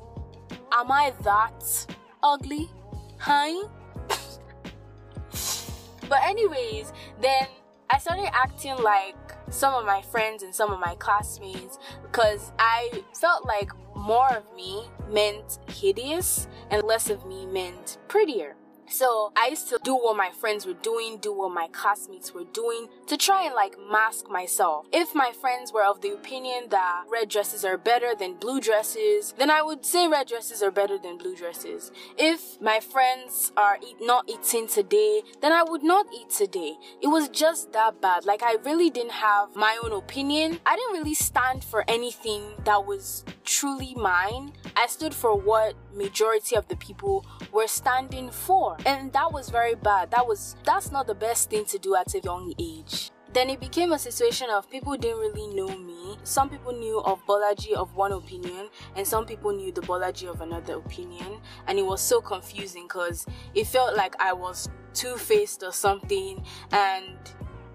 am 0.72 0.90
I 0.90 1.12
that 1.24 1.86
ugly? 2.22 2.70
Huh? 3.18 3.68
but, 6.08 6.20
anyways, 6.24 6.94
then 7.20 7.48
I 7.90 7.98
started 7.98 8.34
acting 8.34 8.76
like 8.82 9.14
some 9.50 9.74
of 9.74 9.84
my 9.84 10.00
friends 10.00 10.42
and 10.42 10.54
some 10.54 10.72
of 10.72 10.80
my 10.80 10.94
classmates 10.94 11.78
because 12.00 12.52
I 12.58 13.02
felt 13.20 13.44
like 13.44 13.72
more 13.94 14.30
of 14.30 14.44
me 14.56 14.84
meant 15.10 15.58
hideous 15.68 16.48
and 16.70 16.82
less 16.84 17.10
of 17.10 17.26
me 17.26 17.44
meant 17.44 17.98
prettier. 18.08 18.56
So 18.90 19.32
I 19.36 19.46
used 19.46 19.68
to 19.68 19.78
do 19.84 19.94
what 19.94 20.16
my 20.16 20.30
friends 20.30 20.66
were 20.66 20.74
doing, 20.74 21.18
do 21.18 21.32
what 21.32 21.52
my 21.52 21.68
classmates 21.68 22.34
were 22.34 22.44
doing 22.52 22.88
to 23.06 23.16
try 23.16 23.44
and 23.46 23.54
like 23.54 23.76
mask 23.90 24.28
myself. 24.28 24.86
If 24.92 25.14
my 25.14 25.30
friends 25.40 25.72
were 25.72 25.84
of 25.84 26.00
the 26.00 26.12
opinion 26.12 26.64
that 26.70 27.04
red 27.10 27.28
dresses 27.28 27.64
are 27.64 27.78
better 27.78 28.14
than 28.18 28.34
blue 28.34 28.60
dresses, 28.60 29.32
then 29.38 29.48
I 29.48 29.62
would 29.62 29.86
say 29.86 30.08
red 30.08 30.26
dresses 30.26 30.60
are 30.60 30.72
better 30.72 30.98
than 30.98 31.18
blue 31.18 31.36
dresses. 31.36 31.92
If 32.18 32.60
my 32.60 32.80
friends 32.80 33.52
are 33.56 33.78
eat- 33.80 33.98
not 34.00 34.28
eating 34.28 34.66
today, 34.66 35.22
then 35.40 35.52
I 35.52 35.62
would 35.62 35.84
not 35.84 36.06
eat 36.12 36.30
today. 36.30 36.74
It 37.00 37.06
was 37.06 37.28
just 37.28 37.72
that 37.72 38.00
bad. 38.00 38.24
Like 38.24 38.42
I 38.42 38.56
really 38.64 38.90
didn't 38.90 39.12
have 39.12 39.54
my 39.54 39.78
own 39.84 39.92
opinion. 39.92 40.58
I 40.66 40.74
didn't 40.74 40.94
really 40.94 41.14
stand 41.14 41.62
for 41.62 41.84
anything 41.86 42.42
that 42.64 42.84
was 42.84 43.24
truly 43.44 43.94
mine. 43.94 44.52
I 44.76 44.86
stood 44.86 45.14
for 45.14 45.36
what 45.36 45.74
majority 45.94 46.56
of 46.56 46.68
the 46.68 46.76
people 46.76 47.24
were 47.52 47.66
standing 47.66 48.30
for. 48.30 48.76
And 48.86 49.12
that 49.12 49.32
was 49.32 49.50
very 49.50 49.74
bad. 49.74 50.10
That 50.10 50.26
was 50.26 50.56
that's 50.64 50.90
not 50.90 51.06
the 51.06 51.14
best 51.14 51.50
thing 51.50 51.64
to 51.66 51.78
do 51.78 51.96
at 51.96 52.14
a 52.14 52.20
young 52.20 52.54
age. 52.58 53.10
Then 53.32 53.48
it 53.48 53.60
became 53.60 53.92
a 53.92 53.98
situation 53.98 54.48
of 54.50 54.68
people 54.68 54.96
didn't 54.96 55.18
really 55.18 55.54
know 55.54 55.68
me. 55.78 56.18
Some 56.24 56.50
people 56.50 56.72
knew 56.72 57.00
of 57.02 57.24
Bolaji 57.26 57.74
of 57.74 57.94
one 57.94 58.10
opinion, 58.10 58.68
and 58.96 59.06
some 59.06 59.24
people 59.24 59.52
knew 59.52 59.70
the 59.70 59.82
Bolaji 59.82 60.28
of 60.28 60.40
another 60.40 60.74
opinion. 60.74 61.40
And 61.68 61.78
it 61.78 61.86
was 61.86 62.00
so 62.00 62.20
confusing 62.20 62.84
because 62.84 63.26
it 63.54 63.68
felt 63.68 63.96
like 63.96 64.16
I 64.20 64.32
was 64.32 64.68
two 64.94 65.16
faced 65.16 65.62
or 65.62 65.72
something. 65.72 66.42
And 66.72 67.18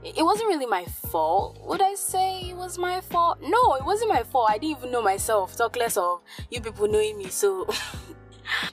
it 0.03 0.23
wasn't 0.23 0.49
really 0.49 0.65
my 0.65 0.85
fault. 0.85 1.57
Would 1.65 1.81
I 1.81 1.95
say 1.95 2.49
it 2.49 2.57
was 2.57 2.77
my 2.77 2.99
fault? 2.99 3.39
No, 3.41 3.75
it 3.75 3.85
wasn't 3.85 4.09
my 4.09 4.23
fault. 4.23 4.49
I 4.49 4.57
didn't 4.57 4.77
even 4.77 4.91
know 4.91 5.01
myself. 5.01 5.55
Talk 5.55 5.77
less 5.77 5.95
of 5.95 6.21
you 6.51 6.59
people 6.59 6.87
knowing 6.89 7.17
me. 7.17 7.29
So 7.29 7.67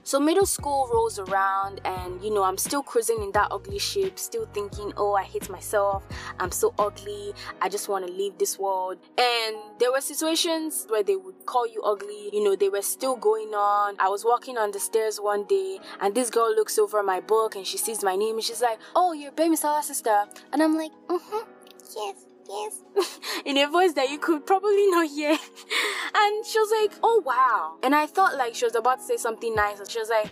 So 0.02 0.19
middle 0.21 0.47
school 0.47 0.88
rolls 0.93 1.19
around, 1.19 1.81
and 1.85 2.23
you 2.23 2.33
know, 2.33 2.43
I'm 2.43 2.59
still 2.59 2.83
cruising 2.83 3.23
in 3.23 3.33
that 3.33 3.49
ugly 3.50 3.79
shape 3.79 4.19
still 4.19 4.47
thinking, 4.52 4.93
oh, 4.97 5.14
I 5.14 5.25
hate 5.25 5.49
myself. 5.49 6.05
I'm 6.38 6.50
so 6.50 6.75
ugly. 6.79 7.35
I 7.61 7.69
just 7.69 7.88
want 7.88 8.07
to 8.07 8.12
leave 8.12 8.38
this 8.38 8.59
world. 8.59 8.99
And 9.19 9.57
there 9.79 9.93
were 9.93 10.00
situations 10.00 10.87
where 10.88 11.02
they 11.02 11.17
would 11.17 11.47
call 11.47 11.67
you 11.67 11.83
ugly. 11.83 12.31
You 12.33 12.45
know, 12.45 12.57
they 12.57 12.69
were 12.69 12.83
still 12.83 13.17
going 13.17 13.55
on. 13.55 13.97
I 13.99 14.09
was 14.09 14.25
walking 14.25 14.59
on 14.59 14.71
the 14.73 14.81
stairs 14.81 15.19
one 15.19 15.45
day, 15.45 15.79
and 16.00 16.14
this 16.14 16.31
girl 16.31 16.55
looks 16.55 16.79
over 16.79 17.02
my 17.02 17.21
book 17.21 17.57
and 17.57 17.67
she 17.67 17.79
sees 17.79 18.02
my 18.02 18.17
name 18.17 18.37
and 18.37 18.45
she's 18.45 18.62
like, 18.62 18.79
oh, 18.95 19.12
you're 19.12 19.33
Baby 19.33 19.57
sister. 19.57 20.25
And 20.52 20.62
I'm 20.62 20.76
like, 20.76 20.93
mm-hmm, 21.09 21.49
yes 21.97 22.31
yes. 22.49 23.20
in 23.44 23.56
a 23.58 23.66
voice 23.68 23.92
that 23.94 24.11
you 24.11 24.18
could 24.18 24.46
probably 24.46 24.87
not 24.88 25.08
hear. 25.08 25.30
and 26.14 26.46
she 26.46 26.58
was 26.58 26.72
like, 26.80 26.99
oh 27.02 27.22
wow. 27.25 27.76
And 27.82 27.94
I 27.94 28.06
thought 28.06 28.37
like 28.37 28.54
she 28.54 28.64
was 28.64 28.75
about 28.75 28.99
to 28.99 29.04
say 29.04 29.16
something 29.16 29.54
nice. 29.54 29.78
And 29.78 29.90
she 29.90 29.99
was 29.99 30.08
like, 30.08 30.30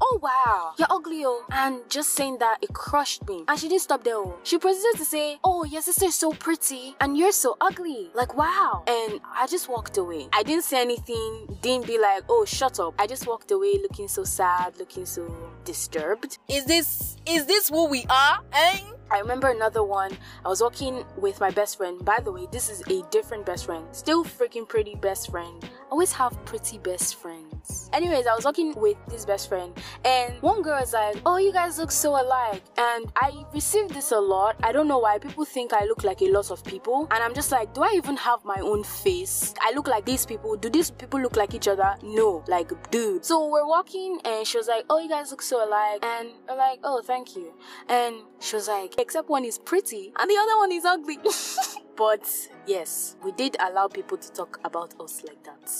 oh 0.00 0.18
wow, 0.22 0.72
you're 0.78 0.88
ugly, 0.90 1.22
oh. 1.24 1.44
And 1.50 1.78
just 1.88 2.10
saying 2.10 2.38
that, 2.38 2.58
it 2.62 2.72
crushed 2.72 3.26
me. 3.28 3.44
And 3.48 3.58
she 3.58 3.68
didn't 3.68 3.82
stop 3.82 4.04
there, 4.04 4.16
oh. 4.16 4.36
She 4.42 4.58
proceeded 4.58 4.98
to 4.98 5.04
say, 5.04 5.38
oh, 5.44 5.64
your 5.64 5.82
sister 5.82 6.06
is 6.06 6.14
so 6.14 6.32
pretty 6.32 6.96
and 7.00 7.16
you're 7.16 7.32
so 7.32 7.56
ugly. 7.60 8.10
Like, 8.14 8.36
wow. 8.36 8.84
And 8.86 9.20
I 9.34 9.46
just 9.46 9.68
walked 9.68 9.98
away. 9.98 10.28
I 10.32 10.42
didn't 10.42 10.64
say 10.64 10.80
anything, 10.80 11.58
didn't 11.60 11.86
be 11.86 11.98
like, 11.98 12.24
oh, 12.28 12.44
shut 12.44 12.80
up. 12.80 12.94
I 12.98 13.06
just 13.06 13.26
walked 13.26 13.50
away 13.50 13.78
looking 13.82 14.08
so 14.08 14.24
sad, 14.24 14.78
looking 14.78 15.06
so 15.06 15.26
disturbed. 15.64 16.38
Is 16.48 16.64
this, 16.64 17.16
is 17.26 17.46
this 17.46 17.68
who 17.68 17.86
we 17.86 18.04
are, 18.08 18.40
eh? 18.52 18.78
I 19.12 19.18
remember 19.18 19.48
another 19.48 19.82
one. 19.82 20.16
I 20.44 20.48
was 20.48 20.60
walking 20.62 21.04
with 21.16 21.40
my 21.40 21.50
best 21.50 21.76
friend. 21.78 22.04
By 22.04 22.20
the 22.22 22.30
way, 22.30 22.46
this 22.52 22.68
is 22.70 22.80
a 22.88 23.02
different 23.10 23.44
best 23.44 23.66
friend. 23.66 23.84
Still 23.92 24.24
freaking 24.24 24.68
pretty 24.68 24.94
best 24.94 25.30
friend. 25.30 25.68
Always 25.90 26.12
have 26.12 26.32
pretty 26.44 26.78
best 26.78 27.16
friends. 27.16 27.90
Anyways, 27.92 28.26
I 28.26 28.34
was 28.34 28.44
walking 28.44 28.74
with 28.76 28.96
this 29.08 29.24
best 29.24 29.48
friend, 29.48 29.72
and 30.04 30.40
one 30.42 30.62
girl 30.62 30.78
was 30.78 30.92
like, 30.92 31.16
Oh, 31.26 31.36
you 31.38 31.52
guys 31.52 31.78
look 31.78 31.90
so 31.90 32.10
alike. 32.10 32.62
And 32.78 33.10
I 33.16 33.44
received 33.52 33.90
this 33.90 34.12
a 34.12 34.18
lot. 34.20 34.56
I 34.62 34.70
don't 34.72 34.86
know 34.86 34.98
why. 34.98 35.18
People 35.18 35.44
think 35.44 35.72
I 35.72 35.84
look 35.84 36.04
like 36.04 36.22
a 36.22 36.30
lot 36.30 36.50
of 36.50 36.64
people. 36.64 37.08
And 37.10 37.22
I'm 37.22 37.34
just 37.34 37.50
like, 37.50 37.74
Do 37.74 37.82
I 37.82 37.92
even 37.96 38.16
have 38.16 38.44
my 38.44 38.60
own 38.60 38.84
face? 38.84 39.54
I 39.60 39.72
look 39.74 39.88
like 39.88 40.06
these 40.06 40.24
people. 40.24 40.56
Do 40.56 40.70
these 40.70 40.90
people 40.90 41.20
look 41.20 41.36
like 41.36 41.52
each 41.54 41.66
other? 41.68 41.96
No. 42.02 42.44
Like, 42.46 42.90
dude. 42.90 43.24
So 43.24 43.48
we're 43.48 43.66
walking, 43.66 44.20
and 44.24 44.46
she 44.46 44.56
was 44.56 44.68
like, 44.68 44.84
Oh, 44.88 45.00
you 45.00 45.08
guys 45.08 45.30
look 45.32 45.42
so 45.42 45.66
alike. 45.66 46.04
And 46.04 46.28
I'm 46.48 46.56
like, 46.56 46.78
Oh, 46.84 47.02
thank 47.04 47.34
you. 47.34 47.52
And 47.88 48.16
she 48.38 48.56
was 48.56 48.68
like, 48.68 48.94
except 49.00 49.28
one 49.28 49.44
is 49.44 49.58
pretty 49.58 50.12
and 50.18 50.30
the 50.30 50.36
other 50.36 50.56
one 50.58 50.72
is 50.72 50.84
ugly. 50.84 51.18
but 51.96 52.28
yes, 52.66 53.16
we 53.24 53.32
did 53.32 53.56
allow 53.60 53.88
people 53.88 54.18
to 54.18 54.32
talk 54.32 54.60
about 54.64 54.94
us 55.00 55.22
like 55.26 55.42
that. 55.44 55.72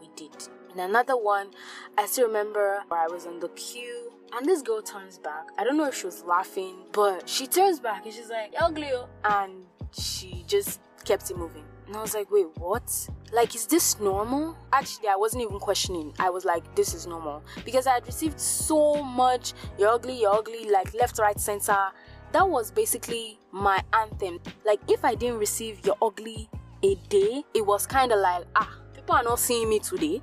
We 0.00 0.08
did. 0.16 0.34
And 0.70 0.80
another 0.80 1.16
one, 1.16 1.48
I 1.96 2.06
still 2.06 2.26
remember 2.26 2.82
where 2.88 3.00
I 3.00 3.06
was 3.06 3.26
on 3.26 3.40
the 3.40 3.48
queue 3.50 4.12
and 4.32 4.44
this 4.44 4.62
girl 4.62 4.82
turns 4.82 5.18
back. 5.18 5.46
I 5.56 5.64
don't 5.64 5.76
know 5.76 5.86
if 5.86 5.94
she 5.94 6.06
was 6.06 6.24
laughing, 6.24 6.76
but 6.92 7.28
she 7.28 7.46
turns 7.46 7.80
back 7.80 8.04
and 8.04 8.14
she's 8.14 8.28
like, 8.28 8.52
ugly. 8.60 8.90
Oh. 8.92 9.08
And 9.24 9.64
she 9.92 10.44
just 10.46 10.80
kept 11.04 11.30
it 11.30 11.36
moving. 11.38 11.64
And 11.86 11.96
I 11.96 12.02
was 12.02 12.14
like, 12.14 12.30
wait, 12.30 12.46
what? 12.58 13.08
Like, 13.32 13.54
is 13.54 13.66
this 13.66 14.00
normal? 14.00 14.56
Actually, 14.72 15.08
I 15.08 15.16
wasn't 15.16 15.44
even 15.44 15.60
questioning. 15.60 16.12
I 16.18 16.30
was 16.30 16.44
like, 16.44 16.74
this 16.74 16.94
is 16.94 17.06
normal. 17.06 17.44
Because 17.64 17.86
I 17.86 17.94
had 17.94 18.06
received 18.06 18.40
so 18.40 19.02
much, 19.02 19.52
you're 19.78 19.88
ugly, 19.88 20.20
you're 20.20 20.34
ugly, 20.34 20.68
like 20.68 20.92
left, 20.94 21.18
right, 21.18 21.38
center 21.38 21.92
that 22.36 22.46
was 22.46 22.70
basically 22.70 23.38
my 23.50 23.82
anthem. 23.94 24.38
Like 24.66 24.80
if 24.88 25.06
I 25.06 25.14
didn't 25.14 25.38
receive 25.38 25.86
your 25.86 25.96
ugly 26.02 26.50
a 26.82 26.94
day, 27.08 27.42
it 27.54 27.64
was 27.64 27.86
kind 27.86 28.12
of 28.12 28.18
like 28.18 28.44
ah, 28.54 28.70
people 28.94 29.14
are 29.14 29.22
not 29.22 29.38
seeing 29.38 29.70
me 29.70 29.78
today. 29.78 30.20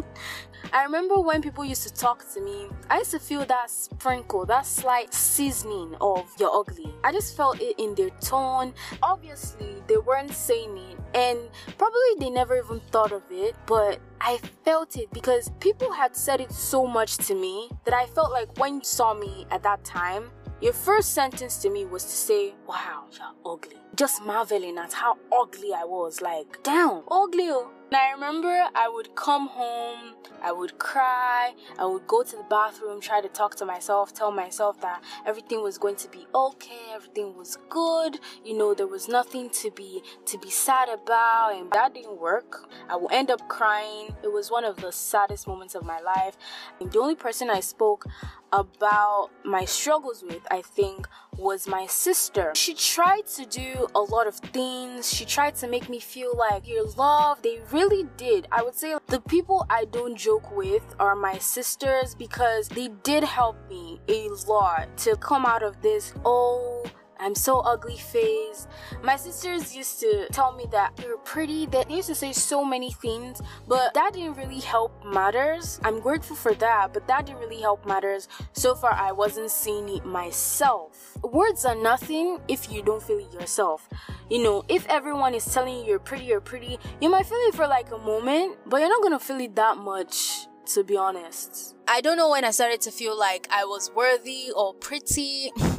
I 0.74 0.82
remember 0.82 1.20
when 1.20 1.40
people 1.40 1.64
used 1.64 1.84
to 1.86 1.94
talk 1.94 2.28
to 2.34 2.40
me, 2.40 2.66
I 2.90 2.98
used 2.98 3.12
to 3.12 3.20
feel 3.20 3.44
that 3.44 3.70
sprinkle, 3.70 4.44
that 4.46 4.66
slight 4.66 5.14
seasoning 5.14 5.94
of 6.00 6.28
you're 6.36 6.50
ugly. 6.52 6.92
I 7.04 7.12
just 7.12 7.36
felt 7.36 7.60
it 7.60 7.78
in 7.78 7.94
their 7.94 8.10
tone. 8.20 8.74
Obviously, 9.00 9.76
they 9.86 9.98
weren't 9.98 10.34
saying 10.34 10.76
it, 10.76 10.98
and 11.14 11.38
probably 11.78 12.14
they 12.18 12.28
never 12.28 12.58
even 12.58 12.80
thought 12.90 13.12
of 13.12 13.22
it, 13.30 13.54
but 13.66 14.00
I 14.20 14.40
felt 14.64 14.96
it 14.96 15.12
because 15.12 15.52
people 15.60 15.92
had 15.92 16.16
said 16.16 16.40
it 16.40 16.50
so 16.50 16.88
much 16.88 17.18
to 17.18 17.36
me 17.36 17.70
that 17.84 17.94
I 17.94 18.06
felt 18.06 18.32
like 18.32 18.58
when 18.58 18.78
you 18.78 18.84
saw 18.84 19.14
me 19.14 19.46
at 19.52 19.62
that 19.62 19.84
time, 19.84 20.32
your 20.60 20.72
first 20.72 21.12
sentence 21.12 21.58
to 21.58 21.70
me 21.70 21.84
was 21.84 22.02
to 22.02 22.10
say, 22.10 22.54
Wow, 22.66 23.04
you're 23.12 23.52
ugly. 23.54 23.83
Just 23.94 24.22
marveling 24.24 24.78
at 24.78 24.92
how 24.92 25.18
ugly 25.32 25.72
I 25.72 25.84
was. 25.84 26.20
Like, 26.20 26.62
damn, 26.62 27.02
ugly. 27.10 27.48
Oh. 27.50 27.70
And 27.94 28.00
I 28.00 28.10
remember 28.12 28.48
I 28.74 28.88
would 28.88 29.14
come 29.14 29.46
home, 29.46 30.14
I 30.42 30.50
would 30.50 30.80
cry, 30.80 31.52
I 31.78 31.84
would 31.84 32.08
go 32.08 32.24
to 32.24 32.36
the 32.36 32.42
bathroom, 32.50 33.00
try 33.00 33.20
to 33.20 33.28
talk 33.28 33.54
to 33.56 33.64
myself, 33.64 34.12
tell 34.12 34.32
myself 34.32 34.80
that 34.80 35.04
everything 35.24 35.62
was 35.62 35.78
going 35.78 35.94
to 35.96 36.08
be 36.08 36.26
okay, 36.34 36.90
everything 36.92 37.36
was 37.36 37.56
good, 37.68 38.18
you 38.44 38.58
know, 38.58 38.74
there 38.74 38.88
was 38.88 39.06
nothing 39.06 39.48
to 39.50 39.70
be 39.70 40.02
to 40.26 40.38
be 40.38 40.50
sad 40.50 40.88
about, 40.88 41.52
and 41.54 41.70
that 41.70 41.94
didn't 41.94 42.18
work. 42.18 42.68
I 42.88 42.96
would 42.96 43.12
end 43.12 43.30
up 43.30 43.48
crying. 43.48 44.16
It 44.24 44.32
was 44.32 44.50
one 44.50 44.64
of 44.64 44.76
the 44.78 44.90
saddest 44.90 45.46
moments 45.46 45.76
of 45.76 45.84
my 45.84 46.00
life. 46.00 46.36
And 46.80 46.90
the 46.90 46.98
only 46.98 47.14
person 47.14 47.48
I 47.48 47.60
spoke 47.60 48.06
about 48.52 49.30
my 49.44 49.64
struggles 49.64 50.22
with, 50.22 50.42
I 50.50 50.62
think, 50.62 51.08
was 51.36 51.66
my 51.66 51.86
sister. 51.86 52.52
She 52.54 52.74
tried 52.74 53.26
to 53.28 53.44
do 53.46 53.88
a 53.94 54.00
lot 54.00 54.26
of 54.26 54.36
things. 54.36 55.12
She 55.12 55.24
tried 55.24 55.56
to 55.56 55.66
make 55.68 55.88
me 55.88 55.98
feel 55.98 56.36
like 56.36 56.66
you're 56.68 56.88
loved. 56.90 57.42
They 57.42 57.60
really 57.72 58.06
did. 58.16 58.46
I 58.52 58.62
would 58.62 58.74
say 58.74 58.96
the 59.08 59.20
people 59.20 59.66
I 59.68 59.86
don't 59.86 60.16
joke 60.16 60.54
with 60.56 60.84
are 60.98 61.16
my 61.16 61.38
sisters 61.38 62.14
because 62.14 62.68
they 62.68 62.88
did 63.02 63.24
help 63.24 63.56
me 63.68 64.00
a 64.08 64.28
lot 64.46 64.96
to 64.98 65.16
come 65.16 65.44
out 65.44 65.62
of 65.62 65.82
this, 65.82 66.14
oh, 66.24 66.84
I'm 67.18 67.34
so 67.34 67.60
ugly 67.60 67.96
phase. 67.96 68.66
My 69.02 69.16
sisters 69.16 69.74
used 69.74 70.00
to 70.00 70.26
tell 70.32 70.52
me 70.52 70.66
that 70.72 70.98
you're 71.02 71.18
pretty. 71.18 71.66
They 71.66 71.84
used 71.88 72.08
to 72.08 72.14
say 72.14 72.32
so 72.32 72.64
many 72.64 72.92
things, 72.92 73.40
but 73.68 73.94
that 73.94 74.12
didn't 74.14 74.34
really 74.34 74.60
help 74.60 74.92
matters. 75.04 75.80
I'm 75.84 76.00
grateful 76.00 76.36
for 76.36 76.54
that, 76.54 76.92
but 76.92 77.06
that 77.06 77.26
didn't 77.26 77.40
really 77.40 77.60
help 77.60 77.86
matters. 77.86 78.28
So 78.52 78.74
far, 78.74 78.92
I 78.92 79.12
wasn't 79.12 79.50
seeing 79.50 79.88
it 79.88 80.04
myself. 80.04 81.16
Words 81.22 81.64
are 81.64 81.76
nothing 81.76 82.40
if 82.48 82.70
you 82.70 82.82
don't 82.82 83.02
feel 83.02 83.18
it 83.18 83.32
yourself. 83.32 83.88
You 84.30 84.42
know, 84.42 84.64
if 84.68 84.86
everyone 84.88 85.34
is 85.34 85.44
telling 85.44 85.78
you 85.78 85.84
you're 85.84 85.98
pretty, 85.98 86.24
you're 86.24 86.40
pretty, 86.40 86.78
you 87.00 87.10
might 87.10 87.26
feel 87.26 87.38
it 87.42 87.54
for 87.54 87.66
like 87.66 87.90
a 87.92 87.98
moment, 87.98 88.56
but 88.66 88.78
you're 88.78 88.88
not 88.88 89.02
gonna 89.02 89.18
feel 89.18 89.40
it 89.40 89.54
that 89.56 89.76
much 89.76 90.46
to 90.66 90.82
be 90.82 90.96
honest. 90.96 91.76
I 91.86 92.00
don't 92.00 92.16
know 92.16 92.30
when 92.30 92.44
I 92.44 92.50
started 92.50 92.80
to 92.82 92.90
feel 92.90 93.18
like 93.18 93.46
I 93.50 93.64
was 93.64 93.90
worthy 93.94 94.50
or 94.54 94.74
pretty. 94.74 95.52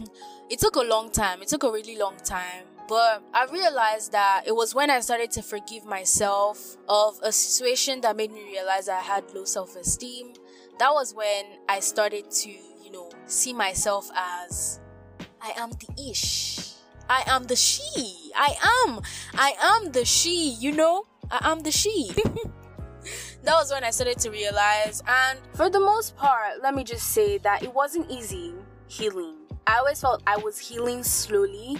It 0.49 0.59
took 0.59 0.75
a 0.75 0.81
long 0.81 1.09
time. 1.09 1.41
It 1.41 1.47
took 1.47 1.63
a 1.63 1.71
really 1.71 1.97
long 1.97 2.17
time. 2.23 2.65
But 2.87 3.23
I 3.33 3.45
realized 3.45 4.11
that 4.11 4.43
it 4.45 4.55
was 4.55 4.75
when 4.75 4.91
I 4.91 4.99
started 4.99 5.31
to 5.31 5.41
forgive 5.41 5.85
myself 5.85 6.77
of 6.87 7.19
a 7.23 7.31
situation 7.31 8.01
that 8.01 8.15
made 8.15 8.31
me 8.31 8.43
realize 8.43 8.87
I 8.87 8.99
had 8.99 9.23
low 9.33 9.45
self 9.45 9.75
esteem. 9.75 10.33
That 10.77 10.91
was 10.91 11.15
when 11.15 11.45
I 11.67 11.79
started 11.79 12.29
to, 12.29 12.49
you 12.49 12.91
know, 12.91 13.09
see 13.25 13.53
myself 13.53 14.11
as 14.15 14.79
I 15.41 15.53
am 15.57 15.71
the 15.71 16.11
ish. 16.11 16.73
I 17.09 17.23
am 17.25 17.45
the 17.45 17.55
she. 17.55 18.31
I 18.35 18.83
am. 18.87 19.01
I 19.33 19.53
am 19.59 19.91
the 19.91 20.05
she, 20.05 20.49
you 20.59 20.71
know? 20.71 21.07
I 21.31 21.51
am 21.51 21.61
the 21.61 21.71
she. 21.71 22.11
that 23.43 23.53
was 23.53 23.71
when 23.71 23.83
I 23.83 23.89
started 23.89 24.19
to 24.19 24.29
realize. 24.29 25.01
And 25.07 25.39
for 25.55 25.71
the 25.71 25.79
most 25.79 26.15
part, 26.15 26.61
let 26.61 26.75
me 26.75 26.83
just 26.83 27.07
say 27.07 27.39
that 27.39 27.63
it 27.63 27.73
wasn't 27.73 28.11
easy 28.11 28.53
healing 28.87 29.44
I 29.67 29.77
always 29.77 30.01
felt 30.01 30.21
I 30.27 30.37
was 30.37 30.59
healing 30.59 31.01
slowly. 31.03 31.77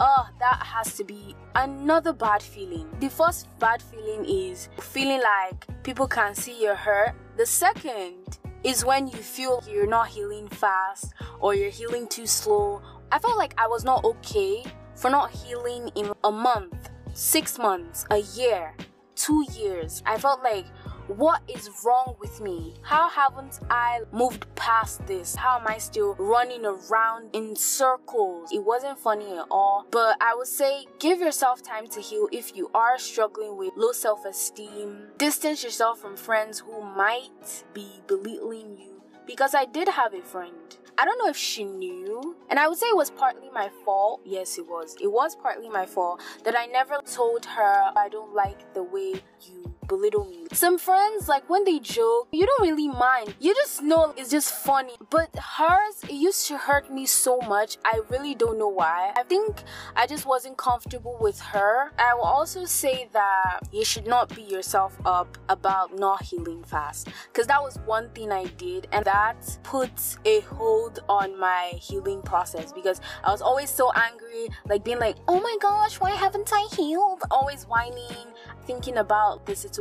Oh, 0.00 0.28
that 0.40 0.62
has 0.64 0.96
to 0.96 1.04
be 1.04 1.36
another 1.54 2.12
bad 2.12 2.42
feeling. 2.42 2.88
The 3.00 3.08
first 3.08 3.46
bad 3.58 3.80
feeling 3.80 4.24
is 4.24 4.68
feeling 4.80 5.20
like 5.22 5.66
people 5.84 6.08
can 6.08 6.34
see 6.34 6.62
you're 6.62 6.74
hurt. 6.74 7.14
The 7.36 7.46
second 7.46 8.38
is 8.64 8.84
when 8.84 9.06
you 9.06 9.18
feel 9.18 9.62
you're 9.70 9.86
not 9.86 10.08
healing 10.08 10.48
fast 10.48 11.14
or 11.40 11.54
you're 11.54 11.70
healing 11.70 12.08
too 12.08 12.26
slow. 12.26 12.82
I 13.12 13.18
felt 13.20 13.38
like 13.38 13.54
I 13.56 13.68
was 13.68 13.84
not 13.84 14.04
okay 14.04 14.64
for 14.96 15.10
not 15.10 15.30
healing 15.30 15.90
in 15.94 16.12
a 16.24 16.32
month, 16.32 16.90
six 17.14 17.56
months, 17.56 18.04
a 18.10 18.18
year, 18.18 18.74
two 19.14 19.46
years. 19.52 20.02
I 20.06 20.18
felt 20.18 20.42
like 20.42 20.66
what 21.08 21.42
is 21.48 21.70
wrong 21.84 22.16
with 22.20 22.40
me? 22.40 22.74
How 22.82 23.08
haven't 23.08 23.60
I 23.70 24.00
moved 24.12 24.46
past 24.54 25.06
this? 25.06 25.34
How 25.34 25.58
am 25.58 25.66
I 25.66 25.78
still 25.78 26.14
running 26.18 26.64
around 26.64 27.30
in 27.32 27.56
circles? 27.56 28.50
It 28.52 28.64
wasn't 28.64 28.98
funny 28.98 29.36
at 29.38 29.46
all, 29.50 29.86
but 29.90 30.16
I 30.20 30.34
would 30.34 30.46
say 30.46 30.86
give 30.98 31.20
yourself 31.20 31.62
time 31.62 31.88
to 31.88 32.00
heal 32.00 32.28
if 32.30 32.54
you 32.54 32.70
are 32.74 32.98
struggling 32.98 33.56
with 33.56 33.72
low 33.76 33.92
self 33.92 34.24
esteem. 34.24 35.08
Distance 35.16 35.64
yourself 35.64 35.98
from 35.98 36.16
friends 36.16 36.60
who 36.60 36.82
might 36.82 37.64
be 37.72 37.88
belittling 38.06 38.76
you 38.78 39.02
because 39.26 39.54
I 39.54 39.64
did 39.64 39.88
have 39.88 40.14
a 40.14 40.22
friend. 40.22 40.76
I 41.00 41.04
don't 41.04 41.18
know 41.18 41.28
if 41.28 41.36
she 41.36 41.62
knew, 41.62 42.36
and 42.50 42.58
I 42.58 42.66
would 42.66 42.76
say 42.76 42.86
it 42.88 42.96
was 42.96 43.10
partly 43.10 43.48
my 43.50 43.70
fault. 43.84 44.20
Yes, 44.24 44.58
it 44.58 44.66
was. 44.66 44.96
It 45.00 45.06
was 45.06 45.36
partly 45.36 45.68
my 45.68 45.86
fault 45.86 46.20
that 46.44 46.58
I 46.58 46.66
never 46.66 46.98
told 47.06 47.44
her 47.44 47.92
I 47.96 48.08
don't 48.10 48.34
like 48.34 48.74
the 48.74 48.82
way 48.82 49.14
you 49.46 49.77
belittle 49.88 50.26
me. 50.26 50.46
Some 50.52 50.78
friends, 50.78 51.28
like 51.28 51.48
when 51.48 51.64
they 51.64 51.78
joke, 51.78 52.28
you 52.32 52.46
don't 52.46 52.62
really 52.62 52.88
mind. 52.88 53.34
You 53.40 53.54
just 53.54 53.82
know 53.82 54.14
it's 54.16 54.30
just 54.30 54.52
funny. 54.52 54.94
But 55.10 55.34
hers, 55.36 56.04
it 56.04 56.12
used 56.12 56.46
to 56.48 56.58
hurt 56.58 56.92
me 56.92 57.06
so 57.06 57.40
much. 57.40 57.78
I 57.84 58.00
really 58.10 58.34
don't 58.34 58.58
know 58.58 58.68
why. 58.68 59.12
I 59.16 59.22
think 59.22 59.62
I 59.96 60.06
just 60.06 60.26
wasn't 60.26 60.56
comfortable 60.56 61.16
with 61.20 61.40
her. 61.40 61.92
I 61.98 62.14
will 62.14 62.22
also 62.22 62.64
say 62.64 63.08
that 63.12 63.60
you 63.72 63.84
should 63.84 64.06
not 64.06 64.34
beat 64.34 64.50
yourself 64.50 64.96
up 65.04 65.38
about 65.48 65.98
not 65.98 66.22
healing 66.22 66.62
fast. 66.64 67.08
Because 67.32 67.46
that 67.46 67.62
was 67.62 67.78
one 67.86 68.10
thing 68.10 68.30
I 68.30 68.44
did, 68.44 68.88
and 68.92 69.04
that 69.04 69.58
put 69.62 69.90
a 70.24 70.40
hold 70.40 71.00
on 71.08 71.38
my 71.38 71.72
healing 71.80 72.22
process 72.22 72.72
because 72.72 73.00
I 73.24 73.30
was 73.30 73.40
always 73.42 73.70
so 73.70 73.90
angry, 73.92 74.48
like 74.68 74.84
being 74.84 74.98
like, 74.98 75.16
oh 75.26 75.40
my 75.40 75.56
gosh, 75.60 76.00
why 76.00 76.10
haven't 76.10 76.50
I 76.52 76.68
healed? 76.74 77.22
Always 77.30 77.64
whining, 77.64 78.26
thinking 78.66 78.98
about 78.98 79.46
the 79.46 79.56
situation, 79.56 79.77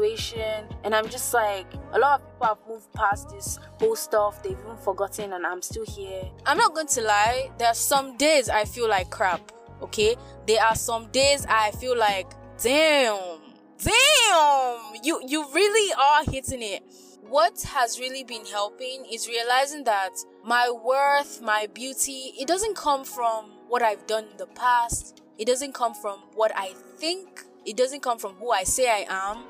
and 0.84 0.96
I'm 0.96 1.10
just 1.10 1.34
like, 1.34 1.66
a 1.94 2.00
lot 2.00 2.22
of 2.22 2.28
people 2.28 2.48
have 2.48 2.58
moved 2.68 2.94
past 2.94 3.30
this 3.30 3.60
whole 3.80 3.96
stuff, 3.96 4.44
they've 4.44 4.58
even 4.60 4.78
forgotten, 4.78 5.34
and 5.34 5.46
I'm 5.46 5.62
still 5.62 5.86
here. 5.86 6.24
I'm 6.46 6.58
not 6.58 6.74
going 6.74 6.88
to 6.88 7.02
lie, 7.02 7.50
there 7.58 7.68
are 7.68 7.74
some 7.74 8.18
days 8.18 8.50
I 8.50 8.66
feel 8.66 8.88
like 8.88 9.10
crap, 9.10 9.52
okay? 9.82 10.16
There 10.46 10.62
are 10.62 10.76
some 10.76 11.08
days 11.08 11.46
I 11.50 11.72
feel 11.72 11.98
like, 11.98 12.28
damn, 12.62 13.40
damn, 13.84 15.04
you, 15.04 15.22
you 15.26 15.46
really 15.54 15.94
are 15.94 16.24
hitting 16.32 16.62
it. 16.62 16.84
What 17.30 17.62
has 17.64 18.00
really 18.00 18.24
been 18.24 18.46
helping 18.46 19.06
is 19.12 19.28
realizing 19.28 19.84
that 19.84 20.12
my 20.46 20.70
worth, 20.70 21.42
my 21.42 21.68
beauty, 21.74 22.34
it 22.40 22.48
doesn't 22.48 22.76
come 22.76 23.04
from 23.04 23.52
what 23.68 23.82
I've 23.82 24.08
done 24.08 24.26
in 24.32 24.38
the 24.38 24.48
past. 24.48 25.22
It 25.38 25.46
doesn't 25.46 25.74
come 25.74 25.94
from 25.94 26.20
what 26.36 26.52
I 26.56 26.74
think. 26.98 27.44
It 27.66 27.76
doesn't 27.76 28.02
come 28.02 28.18
from 28.18 28.36
who 28.36 28.52
I 28.52 28.64
say 28.64 28.90
I 28.90 29.06
am. 29.10 29.44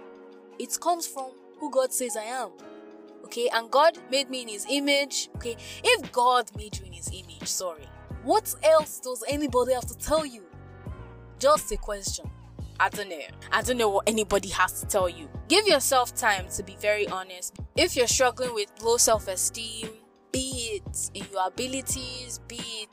It 0.60 0.78
comes 0.80 1.08
from 1.08 1.32
who 1.60 1.72
God 1.72 1.94
says 1.94 2.16
I 2.18 2.24
am. 2.24 2.52
Okay, 3.26 3.50
and 3.54 3.70
God 3.70 3.98
made 4.10 4.30
me 4.30 4.44
in 4.44 4.48
His 4.48 4.66
image. 4.70 5.30
Okay, 5.36 5.58
if 5.84 6.12
God 6.12 6.50
made 6.56 6.78
you 6.80 6.86
in 6.86 6.94
His 6.94 7.10
image, 7.10 7.48
sorry, 7.48 7.88
what 8.24 8.54
else 8.64 9.00
does 9.00 9.24
anybody 9.28 9.74
have 9.74 9.86
to 9.88 9.98
tell 9.98 10.26
you? 10.26 10.44
Just 11.40 11.72
a 11.72 11.78
question. 11.78 12.30
I 12.80 12.90
don't 12.90 13.10
know. 13.10 13.20
I 13.52 13.62
don't 13.64 13.78
know 13.78 13.90
what 13.90 14.08
anybody 14.08 14.50
has 14.50 14.80
to 14.82 14.88
tell 14.88 15.10
you. 15.10 15.30
Give 15.48 15.68
yourself 15.68 16.16
time 16.16 16.48
to 16.56 16.64
be 16.64 16.76
very 16.80 17.08
honest. 17.08 17.56
If 17.76 17.96
you're 17.96 18.08
struggling 18.08 18.54
with 18.54 18.72
low 18.82 18.98
self 18.98 19.28
esteem, 19.28 19.90
be 20.32 20.82
it 20.82 21.12
in 21.14 21.26
your 21.32 21.48
abilities, 21.48 22.40
be 22.48 22.60
it 22.60 22.90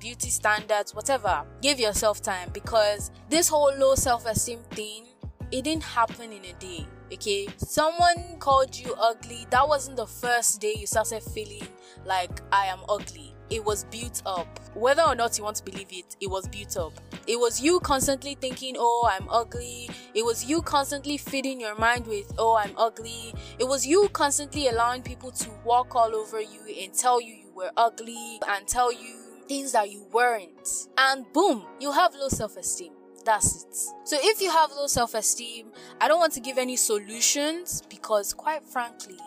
beauty 0.00 0.30
standards, 0.30 0.94
whatever, 0.94 1.44
give 1.60 1.78
yourself 1.78 2.22
time 2.22 2.50
because 2.52 3.10
this 3.28 3.48
whole 3.48 3.72
low 3.78 3.94
self 3.94 4.26
esteem 4.26 4.60
thing, 4.70 5.06
it 5.52 5.62
didn't 5.64 5.84
happen 5.84 6.32
in 6.32 6.44
a 6.44 6.52
day. 6.54 6.86
Okay, 7.12 7.48
someone 7.56 8.36
called 8.38 8.76
you 8.76 8.94
ugly. 9.00 9.46
That 9.50 9.66
wasn't 9.66 9.96
the 9.96 10.06
first 10.06 10.60
day 10.60 10.74
you 10.78 10.86
started 10.86 11.22
feeling 11.22 11.66
like 12.04 12.42
I 12.52 12.66
am 12.66 12.80
ugly 12.88 13.34
it 13.50 13.64
was 13.64 13.84
built 13.84 14.22
up. 14.26 14.46
Whether 14.74 15.02
or 15.02 15.14
not 15.14 15.38
you 15.38 15.44
want 15.44 15.56
to 15.56 15.64
believe 15.64 15.88
it, 15.90 16.16
it 16.20 16.28
was 16.28 16.46
built 16.48 16.76
up. 16.76 16.92
It 17.26 17.36
was 17.38 17.60
you 17.60 17.80
constantly 17.80 18.34
thinking, 18.34 18.76
oh, 18.78 19.08
I'm 19.10 19.28
ugly. 19.28 19.90
It 20.14 20.24
was 20.24 20.44
you 20.44 20.62
constantly 20.62 21.16
feeding 21.16 21.60
your 21.60 21.76
mind 21.76 22.06
with, 22.06 22.32
oh, 22.38 22.56
I'm 22.56 22.72
ugly. 22.76 23.34
It 23.58 23.66
was 23.66 23.86
you 23.86 24.08
constantly 24.12 24.68
allowing 24.68 25.02
people 25.02 25.30
to 25.32 25.50
walk 25.64 25.94
all 25.94 26.14
over 26.14 26.40
you 26.40 26.60
and 26.82 26.92
tell 26.92 27.20
you 27.20 27.34
you 27.34 27.52
were 27.54 27.70
ugly 27.76 28.40
and 28.48 28.66
tell 28.66 28.92
you 28.92 29.14
things 29.48 29.72
that 29.72 29.90
you 29.90 30.06
weren't. 30.12 30.88
And 30.98 31.24
boom, 31.32 31.64
you 31.80 31.92
have 31.92 32.14
low 32.14 32.28
self 32.28 32.56
esteem. 32.56 32.92
That's 33.28 33.64
it. 33.64 33.76
So 34.04 34.16
if 34.22 34.40
you 34.40 34.50
have 34.50 34.70
low 34.70 34.86
self 34.86 35.12
esteem, 35.12 35.66
I 36.00 36.08
don't 36.08 36.18
want 36.18 36.32
to 36.32 36.40
give 36.40 36.56
any 36.56 36.76
solutions 36.76 37.82
because, 37.90 38.32
quite 38.32 38.64
frankly, 38.64 39.18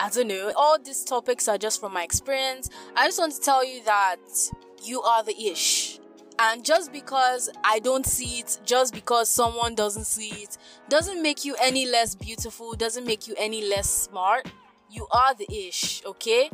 I 0.00 0.08
don't 0.08 0.28
know. 0.28 0.52
All 0.56 0.78
these 0.78 1.04
topics 1.04 1.46
are 1.46 1.58
just 1.58 1.78
from 1.78 1.92
my 1.92 2.02
experience. 2.02 2.70
I 2.96 3.06
just 3.06 3.18
want 3.18 3.34
to 3.34 3.40
tell 3.42 3.62
you 3.62 3.84
that 3.84 4.16
you 4.82 5.02
are 5.02 5.22
the 5.22 5.38
ish. 5.38 5.98
And 6.38 6.64
just 6.64 6.94
because 6.94 7.50
I 7.62 7.78
don't 7.80 8.06
see 8.06 8.38
it, 8.38 8.58
just 8.64 8.94
because 8.94 9.28
someone 9.28 9.74
doesn't 9.74 10.06
see 10.06 10.30
it, 10.42 10.56
doesn't 10.88 11.20
make 11.20 11.44
you 11.44 11.56
any 11.60 11.84
less 11.84 12.14
beautiful, 12.14 12.72
doesn't 12.72 13.04
make 13.04 13.28
you 13.28 13.34
any 13.36 13.68
less 13.68 13.90
smart. 13.90 14.50
You 14.90 15.08
are 15.10 15.34
the 15.34 15.46
ish, 15.52 16.02
okay? 16.06 16.48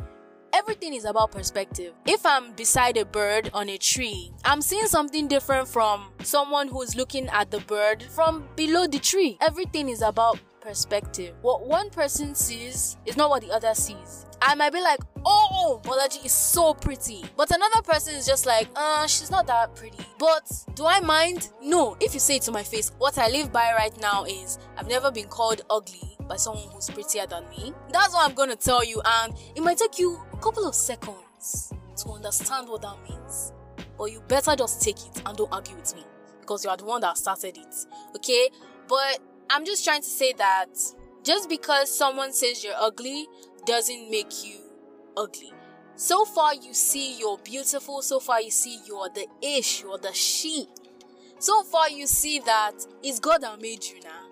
Everything 0.55 0.93
is 0.93 1.05
about 1.05 1.31
perspective. 1.31 1.93
If 2.05 2.23
I'm 2.27 2.51
beside 2.51 2.95
a 2.97 3.05
bird 3.05 3.49
on 3.55 3.69
a 3.69 3.77
tree, 3.79 4.31
I'm 4.45 4.61
seeing 4.61 4.85
something 4.85 5.27
different 5.27 5.67
from 5.67 6.11
someone 6.21 6.67
who's 6.67 6.95
looking 6.95 7.27
at 7.29 7.49
the 7.49 7.59
bird 7.61 8.03
from 8.03 8.47
below 8.55 8.85
the 8.85 8.99
tree. 8.99 9.35
Everything 9.41 9.89
is 9.89 10.03
about 10.03 10.39
perspective. 10.61 11.33
What 11.41 11.65
one 11.65 11.89
person 11.89 12.35
sees 12.35 12.97
is 13.07 13.17
not 13.17 13.31
what 13.31 13.41
the 13.41 13.49
other 13.49 13.73
sees. 13.73 14.27
I 14.43 14.53
might 14.53 14.73
be 14.73 14.79
like, 14.79 14.99
oh, 15.25 15.81
Bolaji 15.83 16.23
is 16.23 16.31
so 16.31 16.75
pretty. 16.75 17.25
But 17.35 17.49
another 17.49 17.81
person 17.81 18.13
is 18.13 18.27
just 18.27 18.45
like, 18.45 18.67
uh, 18.75 19.07
she's 19.07 19.31
not 19.31 19.47
that 19.47 19.75
pretty. 19.75 20.05
But 20.19 20.51
do 20.75 20.85
I 20.85 20.99
mind? 20.99 21.49
No. 21.63 21.97
If 21.99 22.13
you 22.13 22.19
say 22.19 22.35
it 22.35 22.43
to 22.43 22.51
my 22.51 22.61
face, 22.61 22.91
what 22.99 23.17
I 23.17 23.27
live 23.29 23.51
by 23.51 23.73
right 23.75 23.99
now 23.99 24.25
is 24.25 24.59
I've 24.77 24.87
never 24.87 25.09
been 25.09 25.27
called 25.29 25.61
ugly 25.71 26.15
by 26.27 26.35
someone 26.37 26.69
who's 26.73 26.89
prettier 26.89 27.25
than 27.25 27.47
me. 27.49 27.73
That's 27.91 28.13
what 28.13 28.29
I'm 28.29 28.35
gonna 28.35 28.55
tell 28.55 28.83
you, 28.83 29.01
and 29.05 29.33
it 29.55 29.61
might 29.61 29.77
take 29.77 29.99
you 29.99 30.21
couple 30.43 30.67
of 30.67 30.75
seconds 30.75 31.71
to 31.95 32.09
understand 32.09 32.67
what 32.67 32.81
that 32.81 32.97
means. 33.09 33.53
But 33.97 34.11
you 34.11 34.19
better 34.27 34.57
just 34.57 34.81
take 34.81 34.97
it 34.97 35.21
and 35.25 35.37
don't 35.37 35.51
argue 35.53 35.75
with 35.77 35.95
me 35.95 36.03
because 36.41 36.65
you 36.65 36.69
are 36.69 36.75
the 36.75 36.83
one 36.83 36.99
that 36.99 37.17
started 37.17 37.57
it. 37.57 37.75
Okay? 38.17 38.49
But 38.89 39.19
I'm 39.49 39.65
just 39.65 39.85
trying 39.85 40.01
to 40.01 40.07
say 40.07 40.33
that 40.33 40.65
just 41.23 41.47
because 41.47 41.97
someone 41.97 42.33
says 42.33 42.61
you're 42.61 42.73
ugly 42.77 43.25
doesn't 43.65 44.11
make 44.11 44.43
you 44.43 44.59
ugly. 45.15 45.53
So 45.95 46.25
far, 46.25 46.53
you 46.53 46.73
see 46.73 47.17
you're 47.17 47.37
beautiful. 47.37 48.01
So 48.01 48.19
far, 48.19 48.41
you 48.41 48.51
see 48.51 48.81
you're 48.85 49.09
the 49.09 49.27
ish, 49.41 49.81
you're 49.81 49.97
the 49.97 50.11
she. 50.11 50.67
So 51.39 51.63
far, 51.63 51.89
you 51.89 52.05
see 52.05 52.39
that 52.39 52.73
it's 53.01 53.21
God 53.21 53.43
that 53.43 53.61
made 53.61 53.85
you 53.85 54.01
now. 54.01 54.22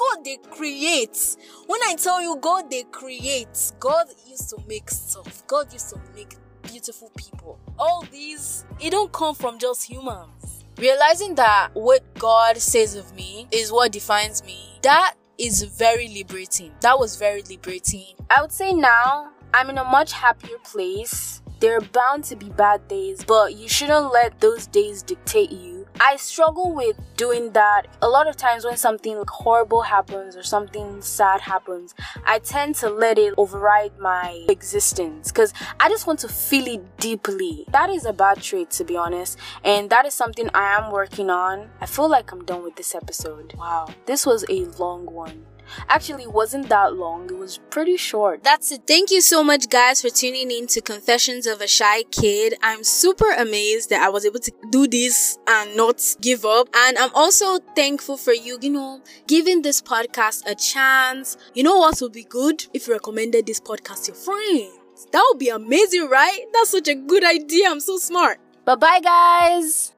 God 0.00 0.24
they 0.24 0.38
create. 0.50 1.36
When 1.66 1.78
I 1.84 1.94
tell 1.94 2.22
you 2.22 2.38
God 2.40 2.70
they 2.70 2.84
create, 2.84 3.72
God 3.78 4.06
used 4.26 4.48
to 4.48 4.56
make 4.66 4.88
stuff. 4.88 5.46
God 5.46 5.70
used 5.74 5.90
to 5.90 6.00
make 6.14 6.36
beautiful 6.62 7.10
people. 7.18 7.58
All 7.78 8.02
these, 8.10 8.64
it 8.80 8.92
don't 8.92 9.12
come 9.12 9.34
from 9.34 9.58
just 9.58 9.84
humans. 9.84 10.64
Realizing 10.78 11.34
that 11.34 11.68
what 11.74 12.02
God 12.14 12.56
says 12.56 12.94
of 12.94 13.14
me 13.14 13.46
is 13.52 13.70
what 13.70 13.92
defines 13.92 14.42
me, 14.42 14.78
that 14.80 15.16
is 15.36 15.64
very 15.64 16.08
liberating. 16.08 16.72
That 16.80 16.98
was 16.98 17.16
very 17.16 17.42
liberating. 17.42 18.14
I 18.30 18.40
would 18.40 18.52
say 18.52 18.72
now 18.72 19.32
I'm 19.52 19.68
in 19.68 19.76
a 19.76 19.84
much 19.84 20.12
happier 20.12 20.56
place. 20.64 21.42
There 21.58 21.76
are 21.76 21.82
bound 21.82 22.24
to 22.24 22.36
be 22.36 22.48
bad 22.48 22.88
days, 22.88 23.22
but 23.22 23.54
you 23.54 23.68
shouldn't 23.68 24.10
let 24.14 24.40
those 24.40 24.66
days 24.66 25.02
dictate 25.02 25.52
you 25.52 25.79
I 26.02 26.16
struggle 26.16 26.72
with 26.74 26.96
doing 27.18 27.52
that 27.52 27.82
a 28.00 28.08
lot 28.08 28.26
of 28.26 28.34
times 28.34 28.64
when 28.64 28.78
something 28.78 29.22
horrible 29.28 29.82
happens 29.82 30.34
or 30.34 30.42
something 30.42 31.02
sad 31.02 31.42
happens. 31.42 31.94
I 32.24 32.38
tend 32.38 32.76
to 32.76 32.88
let 32.88 33.18
it 33.18 33.34
override 33.36 33.98
my 33.98 34.46
existence 34.48 35.30
because 35.30 35.52
I 35.78 35.90
just 35.90 36.06
want 36.06 36.20
to 36.20 36.28
feel 36.28 36.66
it 36.68 36.96
deeply. 36.96 37.66
That 37.72 37.90
is 37.90 38.06
a 38.06 38.14
bad 38.14 38.40
trait, 38.40 38.70
to 38.70 38.84
be 38.84 38.96
honest, 38.96 39.38
and 39.62 39.90
that 39.90 40.06
is 40.06 40.14
something 40.14 40.48
I 40.54 40.78
am 40.78 40.90
working 40.90 41.28
on. 41.28 41.68
I 41.82 41.86
feel 41.86 42.08
like 42.08 42.32
I'm 42.32 42.46
done 42.46 42.62
with 42.62 42.76
this 42.76 42.94
episode. 42.94 43.52
Wow, 43.58 43.90
this 44.06 44.24
was 44.24 44.46
a 44.48 44.64
long 44.78 45.04
one 45.04 45.44
actually 45.88 46.26
wasn't 46.26 46.68
that 46.68 46.94
long. 46.94 47.26
It 47.26 47.36
was 47.36 47.58
pretty 47.70 47.96
short. 47.96 48.42
That's 48.42 48.72
it. 48.72 48.82
Thank 48.86 49.10
you 49.10 49.20
so 49.20 49.42
much 49.42 49.68
guys 49.68 50.02
for 50.02 50.08
tuning 50.08 50.50
in 50.50 50.66
to 50.68 50.80
Confessions 50.80 51.46
of 51.46 51.60
a 51.60 51.66
Shy 51.66 52.02
Kid. 52.04 52.54
I'm 52.62 52.84
super 52.84 53.30
amazed 53.32 53.90
that 53.90 54.02
I 54.02 54.08
was 54.08 54.24
able 54.24 54.40
to 54.40 54.52
do 54.70 54.86
this 54.86 55.38
and 55.46 55.76
not 55.76 56.00
give 56.20 56.44
up. 56.44 56.68
And 56.74 56.98
I'm 56.98 57.14
also 57.14 57.58
thankful 57.74 58.16
for 58.16 58.32
you, 58.32 58.58
you 58.60 58.70
know, 58.70 59.02
giving 59.26 59.62
this 59.62 59.80
podcast 59.80 60.46
a 60.46 60.54
chance. 60.54 61.36
You 61.54 61.62
know 61.62 61.78
what 61.78 62.00
would 62.00 62.12
be 62.12 62.24
good? 62.24 62.66
If 62.72 62.86
you 62.86 62.94
recommended 62.94 63.46
this 63.46 63.60
podcast 63.60 64.04
to 64.06 64.12
your 64.12 64.16
friends. 64.16 65.06
That 65.12 65.24
would 65.28 65.38
be 65.38 65.48
amazing, 65.48 66.08
right? 66.08 66.44
That's 66.52 66.70
such 66.70 66.88
a 66.88 66.94
good 66.94 67.24
idea. 67.24 67.70
I'm 67.70 67.80
so 67.80 67.96
smart. 67.96 68.38
Bye 68.64 68.74
bye, 68.76 69.00
guys. 69.00 69.92